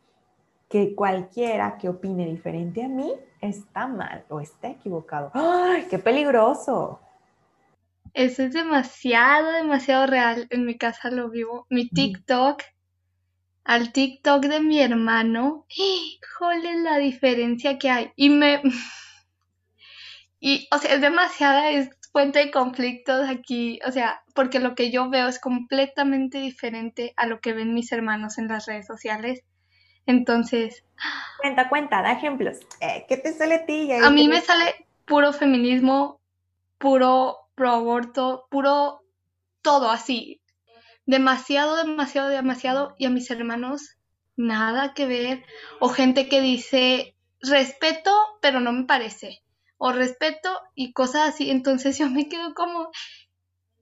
[0.68, 5.32] que cualquiera que opine diferente a mí está mal o está equivocado.
[5.34, 7.00] ¡Ay, qué peligroso!
[8.14, 10.46] Eso es demasiado, demasiado real.
[10.50, 11.66] En mi casa lo vivo.
[11.70, 12.62] Mi TikTok,
[13.64, 18.12] al TikTok de mi hermano, ¡híjole la diferencia que hay!
[18.14, 18.62] Y me...
[20.42, 24.90] Y, o sea, es demasiada, es fuente de conflictos aquí, o sea, porque lo que
[24.90, 29.44] yo veo es completamente diferente a lo que ven mis hermanos en las redes sociales.
[30.06, 30.84] Entonces...
[31.40, 32.58] Cuenta, cuenta, da ejemplos.
[32.80, 33.92] Eh, ¿Qué te sale a ti?
[33.92, 36.20] A mí me sale puro feminismo,
[36.78, 39.02] puro pro aborto, puro
[39.60, 40.40] todo así.
[41.04, 43.98] demasiado, demasiado, demasiado, y a mis hermanos
[44.36, 45.44] nada que ver,
[45.78, 49.42] o gente que dice respeto, pero no me parece,
[49.82, 52.90] o respeto y cosas así, entonces yo me quedo como,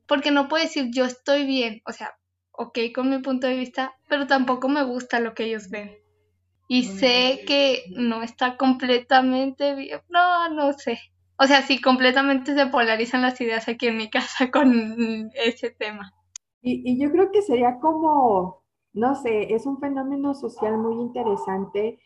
[0.07, 2.17] porque no puedo decir yo estoy bien, o sea,
[2.53, 5.99] ok con mi punto de vista, pero tampoco me gusta lo que ellos ven.
[6.69, 11.01] Y sé que no está completamente bien, no, no sé.
[11.37, 16.13] O sea, sí, completamente se polarizan las ideas aquí en mi casa con ese tema.
[16.61, 21.99] Y, y yo creo que sería como, no sé, es un fenómeno social muy interesante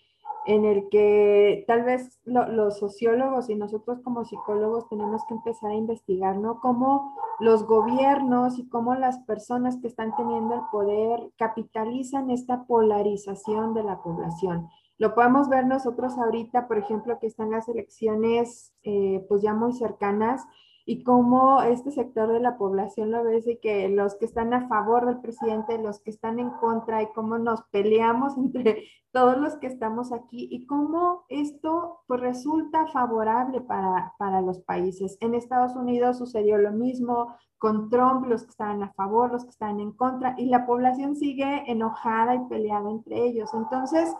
[0.47, 5.77] en el que tal vez los sociólogos y nosotros como psicólogos tenemos que empezar a
[5.77, 6.61] investigar, ¿no?
[6.61, 13.75] Cómo los gobiernos y cómo las personas que están teniendo el poder capitalizan esta polarización
[13.75, 14.69] de la población.
[14.99, 19.73] Lo podemos ver nosotros ahorita, por ejemplo, que están las elecciones eh, pues ya muy
[19.73, 20.45] cercanas
[20.85, 24.69] y cómo este sector de la población lo ve y que los que están a
[24.69, 29.57] favor del presidente, los que están en contra y cómo nos peleamos entre todos los
[29.57, 35.19] que estamos aquí y cómo esto pues resulta favorable para, para los países.
[35.21, 39.51] En Estados Unidos sucedió lo mismo con Trump, los que estaban a favor, los que
[39.51, 43.55] están en contra y la población sigue enojada y peleada entre ellos.
[43.55, 44.13] Entonces,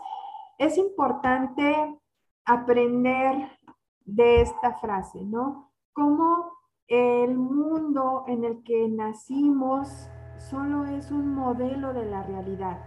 [0.57, 1.99] es importante
[2.45, 3.49] aprender
[4.05, 5.72] de esta frase, ¿no?
[5.93, 6.51] Cómo
[6.87, 12.79] el mundo en el que nacimos solo es un modelo de la realidad.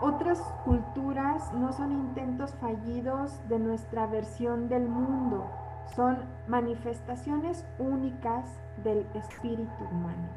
[0.00, 5.50] Otras culturas no son intentos fallidos de nuestra versión del mundo,
[5.96, 8.48] son manifestaciones únicas
[8.84, 10.28] del espíritu humano.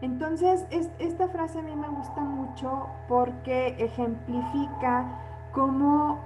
[0.00, 0.66] Entonces,
[0.98, 5.06] esta frase a mí me gusta mucho porque ejemplifica
[5.52, 6.18] cómo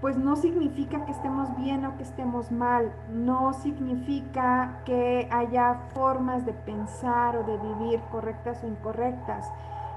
[0.00, 6.44] pues no significa que estemos bien o que estemos mal, no significa que haya formas
[6.44, 9.50] de pensar o de vivir correctas o incorrectas,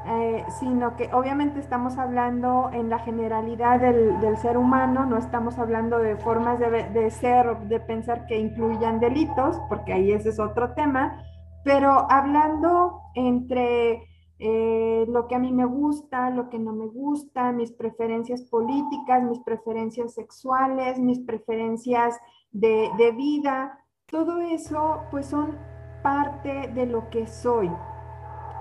[0.07, 5.99] eh, sino que obviamente estamos hablando en la generalidad del, ser humano, no estamos hablando
[5.99, 10.39] de formas de, de ser o de pensar que incluyan delitos, porque ahí ese es
[10.39, 11.21] otro tema,
[11.65, 14.08] pero hablando entre
[14.41, 19.21] eh, lo que a mí me gusta, lo que no me gusta, mis preferencias políticas,
[19.21, 22.17] mis preferencias sexuales, mis preferencias
[22.51, 25.57] de, vida, todo eso pues son
[26.01, 27.69] parte de lo que soy.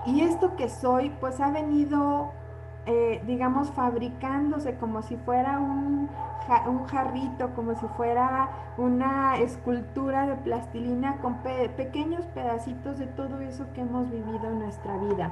[0.05, 2.33] Y esto que soy pues ha venido,
[2.85, 6.09] eh, digamos, fabricándose como si fuera un,
[6.67, 11.37] un, jarrito, como si fuera una escultura de plastilina con
[11.77, 15.31] pequeños pedacitos de todo eso que hemos vivido en nuestra vida.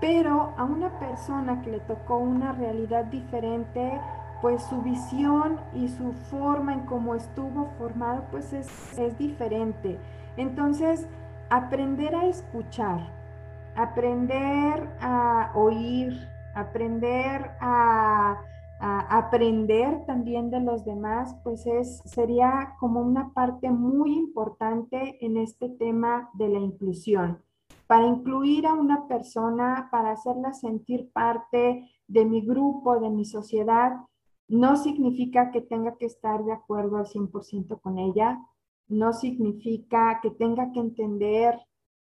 [0.00, 4.00] Pero a una persona que le tocó una realidad diferente,
[4.40, 9.98] pues su visión y su forma en cómo estuvo formado, pues es, diferente.
[10.36, 11.08] Entonces,
[11.50, 13.00] aprender a escuchar,
[13.74, 18.40] aprender a oír, aprender a,
[18.78, 25.38] a, aprender también de los demás, pues es, sería como una parte muy importante en
[25.38, 27.42] este tema de la inclusión
[27.88, 33.92] para incluir a una persona, para hacerla sentir parte de mi grupo, de mi sociedad,
[34.46, 38.38] no significa que tenga que estar de acuerdo al 100% con ella,
[38.88, 41.58] no significa que tenga que entender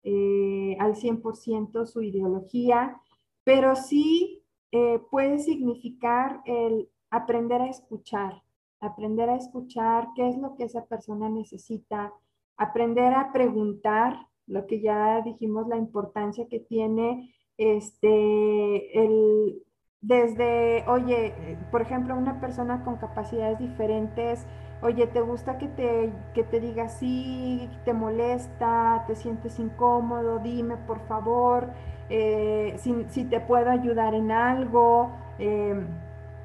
[0.02, 3.00] eh, al 100% su ideología,
[3.44, 8.42] pero sí eh, puede significar el aprender a escuchar,
[8.80, 12.12] aprender a escuchar qué es lo que esa persona necesita,
[12.56, 19.62] aprender a preguntar lo que ya dijimos, la importancia que tiene este, el,
[20.00, 24.46] desde, oye, por ejemplo, una persona con capacidades diferentes,
[24.82, 30.38] oye, ¿te gusta que te, que te diga sí, te molesta, te sientes incómodo?
[30.38, 31.70] Dime, por favor,
[32.10, 35.10] eh, si, te puedo ayudar en algo.
[35.38, 35.86] Em,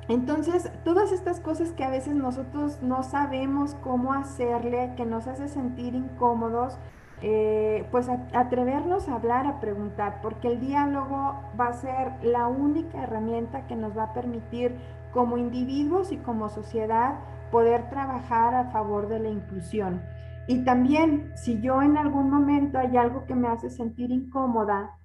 [0.10, 5.48] entonces, todas estas cosas que a veces nosotros no sabemos cómo hacerle, que nos hace
[5.48, 6.78] sentir incómodos,
[7.26, 13.02] eh, pues atrevernos a hablar, a preguntar, porque el diálogo va a ser la única
[13.02, 14.76] herramienta que nos va a permitir
[15.14, 20.02] como individuos y como sociedad poder trabajar a favor de la inclusión.
[20.50, 25.00] Y también, si yo en algún momento hay algo que me hace sentir incómoda,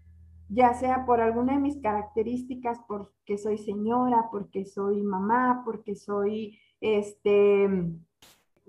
[0.48, 6.58] ya sea por alguna de mis características, porque soy señora, porque soy mamá, porque soy
[6.80, 7.68] este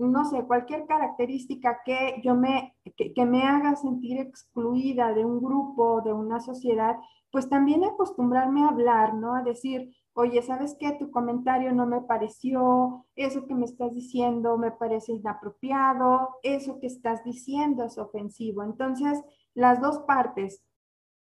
[0.07, 6.01] no sé, cualquier característica que yo me, que, me haga sentir excluida de un grupo,
[6.01, 6.97] de una sociedad,
[7.31, 9.35] pues también acostumbrarme a hablar, ¿no?
[9.35, 10.93] A decir, oye, ¿sabes qué?
[10.93, 16.87] Tu comentario no me pareció, eso que me estás diciendo me parece inapropiado, eso que
[16.87, 18.63] estás diciendo es ofensivo.
[18.63, 19.21] Entonces,
[19.53, 20.63] las dos partes,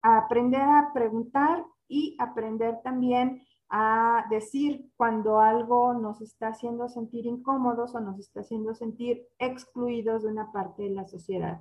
[0.03, 3.43] aprender a preguntar y aprender también
[3.77, 10.23] a decir cuando algo nos está haciendo sentir incómodos o nos está haciendo sentir excluidos
[10.23, 11.61] de una parte de la sociedad.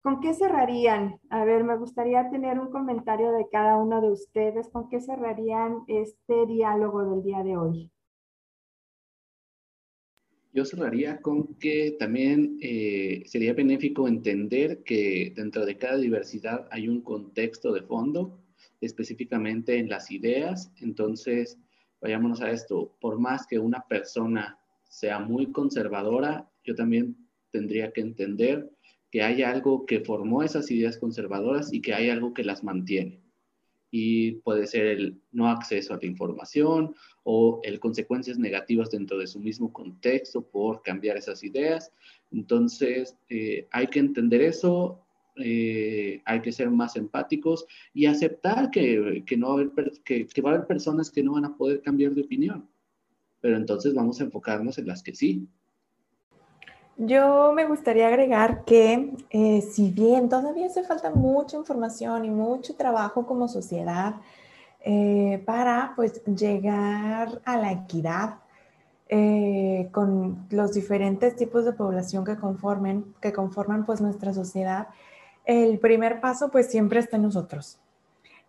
[0.00, 1.18] ¿Con qué cerrarían?
[1.28, 4.68] A ver, me gustaría tener un comentario de cada uno de ustedes.
[4.68, 7.90] ¿Con qué cerrarían este diálogo del día de hoy?
[10.52, 16.88] Yo cerraría con que también eh, sería benéfico entender que dentro de cada diversidad hay
[16.88, 18.38] un contexto de fondo,
[18.80, 20.72] específicamente en las ideas.
[20.80, 21.58] Entonces,
[22.00, 22.94] vayámonos a esto.
[23.00, 24.58] Por más que una persona
[24.88, 27.16] sea muy conservadora, yo también
[27.50, 28.70] tendría que entender
[29.10, 33.22] que hay algo que formó esas ideas conservadoras y que hay algo que las mantiene.
[33.90, 39.26] Y puede ser el no acceso a la información o el consecuencias negativas dentro de
[39.26, 41.90] su mismo contexto por cambiar esas ideas.
[42.30, 45.06] Entonces, eh, hay que entender eso,
[45.40, 49.72] eh, hay que ser más empáticos y aceptar que, que no va a haber,
[50.04, 52.68] que, va a haber personas que no van a poder cambiar de opinión.
[53.40, 55.48] Pero entonces vamos a enfocarnos en las que sí,
[57.00, 62.74] yo me gustaría agregar que eh, si bien todavía hace falta mucha información y mucho
[62.74, 64.16] trabajo como sociedad
[64.80, 68.38] eh, para pues llegar a la equidad
[69.92, 74.88] con los diferentes tipos de población que conformen, que conforman pues nuestra sociedad,
[75.48, 77.80] el primer paso pues siempre está en nosotros.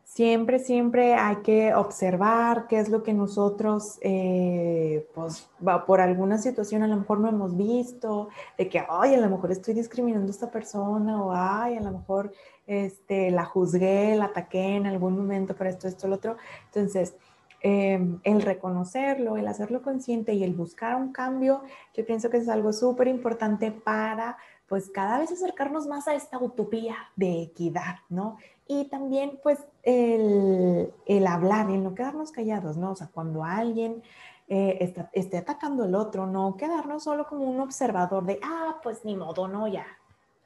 [0.03, 5.49] Siempre, siempre hay que observar qué es lo que nosotros, eh, pues,
[5.85, 8.27] por alguna situación a lo mejor no hemos visto,
[8.57, 11.91] de que, ay, a lo mejor estoy discriminando a esta persona, o ay, a lo
[11.91, 12.33] mejor
[12.67, 16.37] este, la juzgué, la ataqué en algún momento por esto, esto, lo otro.
[16.65, 17.15] Entonces,
[17.61, 21.61] em, el reconocerlo, el hacerlo consciente y el buscar un cambio,
[21.93, 24.37] yo pienso que es algo súper importante para
[24.69, 28.37] pues cada vez acercarnos más a esta utopía de equidad, ¿no?
[28.67, 32.91] Y también pues el, el hablar, el no quedarnos callados, ¿no?
[32.91, 34.03] O sea, cuando alguien
[34.47, 39.03] eh, está, esté atacando al otro, no quedarnos solo como un observador de, ah, pues
[39.03, 39.85] ni modo, no, ya,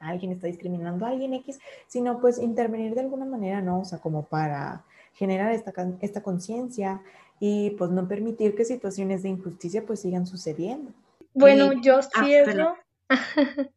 [0.00, 3.80] alguien está discriminando a alguien X, sino pues intervenir de alguna manera, ¿no?
[3.80, 7.02] O sea, como para generar esta, esta conciencia
[7.40, 10.92] y pues no permitir que situaciones de injusticia pues sigan sucediendo.
[11.34, 12.76] Bueno, yo ah,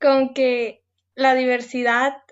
[0.00, 0.82] con que
[1.14, 2.22] la diversidad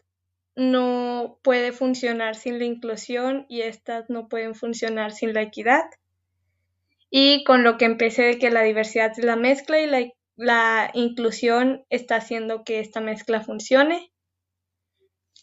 [0.55, 5.85] no puede funcionar sin la inclusión y estas no pueden funcionar sin la equidad.
[7.11, 10.91] Y con lo que empecé de que la diversidad es la mezcla y la, la
[10.95, 14.13] inclusión está haciendo que esta mezcla funcione.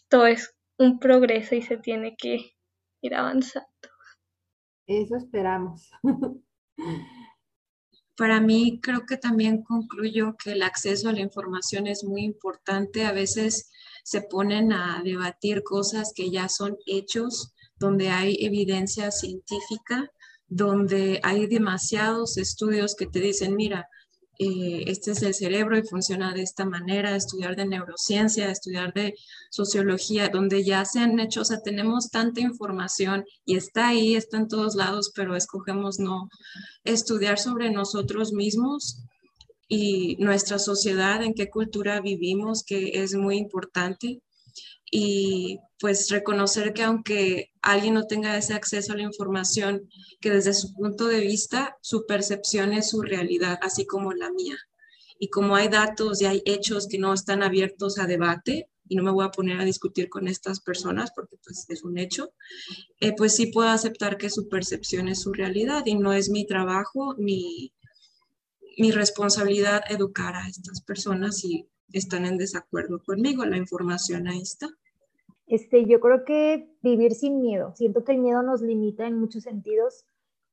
[0.08, 2.54] Todo es un progreso y se tiene que
[3.00, 3.68] ir avanzando.
[4.86, 5.90] Eso esperamos.
[8.16, 13.04] Para mí creo que también concluyo que el acceso a la información es muy importante.
[13.04, 13.70] A veces
[14.04, 20.10] se ponen a debatir cosas que ya son hechos, donde hay evidencia científica,
[20.46, 23.88] donde hay demasiados estudios que te dicen, mira,
[24.38, 29.14] eh, este es el cerebro y funciona de esta manera, estudiar de neurociencia, estudiar de
[29.50, 34.38] sociología, donde ya se han hecho, o sea, tenemos tanta información y está ahí, está
[34.38, 36.28] en todos lados, pero escogemos no
[36.84, 39.04] estudiar sobre nosotros mismos
[39.68, 44.20] y nuestra sociedad, en qué cultura vivimos, que es muy importante.
[44.96, 49.88] Y pues reconocer que aunque alguien no tenga ese acceso a la información,
[50.20, 54.56] que desde su punto de vista, su percepción es su realidad, así como la mía.
[55.18, 59.02] Y como hay datos y hay hechos que no están abiertos a debate, y no
[59.02, 62.34] me voy a poner a discutir con estas personas porque pues es un hecho,
[63.00, 66.46] eh, pues sí puedo aceptar que su percepción es su realidad y no es mi
[66.46, 67.72] trabajo ni,
[68.76, 73.44] mi responsabilidad educar a estas personas si están en desacuerdo conmigo.
[73.44, 74.68] La información ahí está.
[75.46, 77.74] Este, yo creo que vivir sin miedo.
[77.74, 80.06] Siento que el miedo nos limita en muchos sentidos.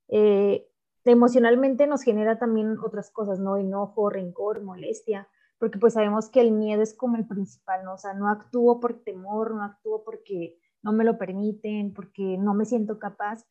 [0.09, 0.67] Eh,
[1.05, 3.57] emocionalmente nos genera también otras cosas, ¿no?
[3.57, 5.27] Enojo, rencor, molestia,
[5.57, 7.93] porque pues sabemos que el miedo es como el principal, ¿no?
[7.93, 12.53] O sea, no actúo por temor, no actúo porque no me lo permiten, porque no
[12.53, 13.45] me siento capaz.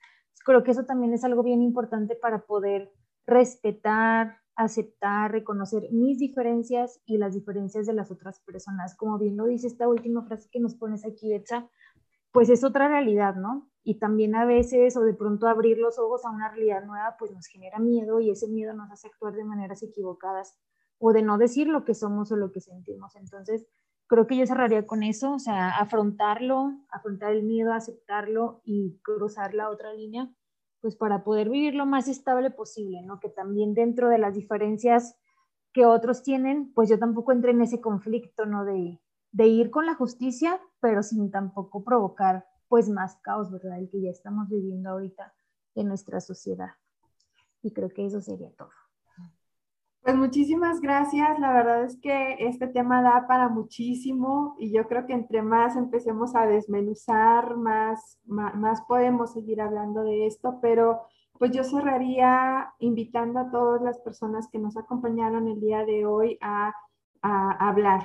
[0.45, 2.93] Creo que eso también es algo bien importante para poder
[3.26, 8.94] respetar, aceptar, reconocer mis diferencias y las diferencias de las otras personas.
[8.94, 11.68] Como bien lo dice esta última frase que nos pones aquí, Betsa,
[12.30, 13.70] pues es otra realidad, ¿no?
[13.82, 17.32] Y también a veces o de pronto abrir los ojos a una realidad nueva, pues
[17.32, 20.58] nos genera miedo y ese miedo nos hace actuar de maneras equivocadas
[20.98, 23.16] o de no decir lo que somos o lo que sentimos.
[23.16, 23.66] Entonces,
[24.08, 29.54] creo que yo cerraría con eso, o sea, afrontarlo, afrontar el miedo, aceptarlo y cruzar
[29.54, 30.30] la otra línea
[30.81, 33.20] pues para poder vivir lo más estable posible, ¿no?
[33.20, 35.16] Que también dentro de las diferencias
[35.72, 38.64] que otros tienen, pues yo tampoco entré en ese conflicto, ¿no?
[38.64, 39.01] De,
[39.33, 43.78] de ir con la justicia, pero sin tampoco provocar pues más caos, ¿verdad?
[43.78, 45.35] El que ya estamos viviendo ahorita
[45.74, 46.70] en nuestra sociedad.
[47.62, 48.70] Y creo que eso sería todo.
[50.03, 51.38] Pues muchísimas gracias.
[51.38, 55.76] La verdad es que este tema da para muchísimo y yo creo que entre más
[55.76, 61.03] empecemos a desmenuzar, más, más, podemos seguir hablando de esto, pero
[61.38, 66.38] pues yo cerraría invitando a todas las personas que nos acompañaron el día de hoy
[66.40, 66.72] a,
[67.22, 68.03] a hablar.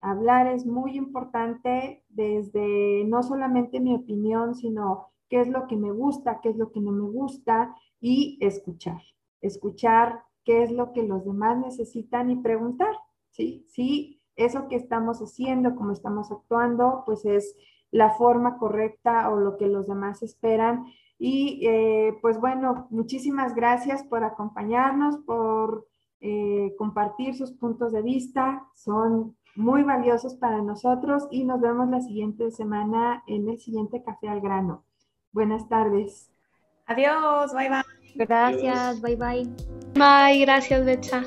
[0.00, 5.92] Hablar es muy importante desde no solamente mi opinión, sino qué es lo que me
[5.92, 9.02] gusta, qué es lo que no me gusta y escuchar.
[9.42, 12.92] Escuchar qué es lo que los demás necesitan y preguntar,
[13.30, 13.64] ¿sí?
[13.68, 17.54] Si eso que estamos haciendo, como estamos actuando, pues es
[17.92, 20.86] la forma correcta o lo que los demás esperan.
[21.20, 25.86] Y eh, pues bueno, muchísimas gracias por acompañarnos, por
[26.20, 28.66] eh, compartir sus puntos de vista.
[28.74, 34.28] Son muy valiosos para nosotros y nos vemos la siguiente semana en el siguiente Café
[34.28, 34.82] al Grano.
[35.30, 36.28] Buenas tardes.
[36.86, 37.99] Adiós, bye bye.
[38.14, 39.46] Gracias, bye bye.
[39.94, 41.24] Bye, gracias, Betsa.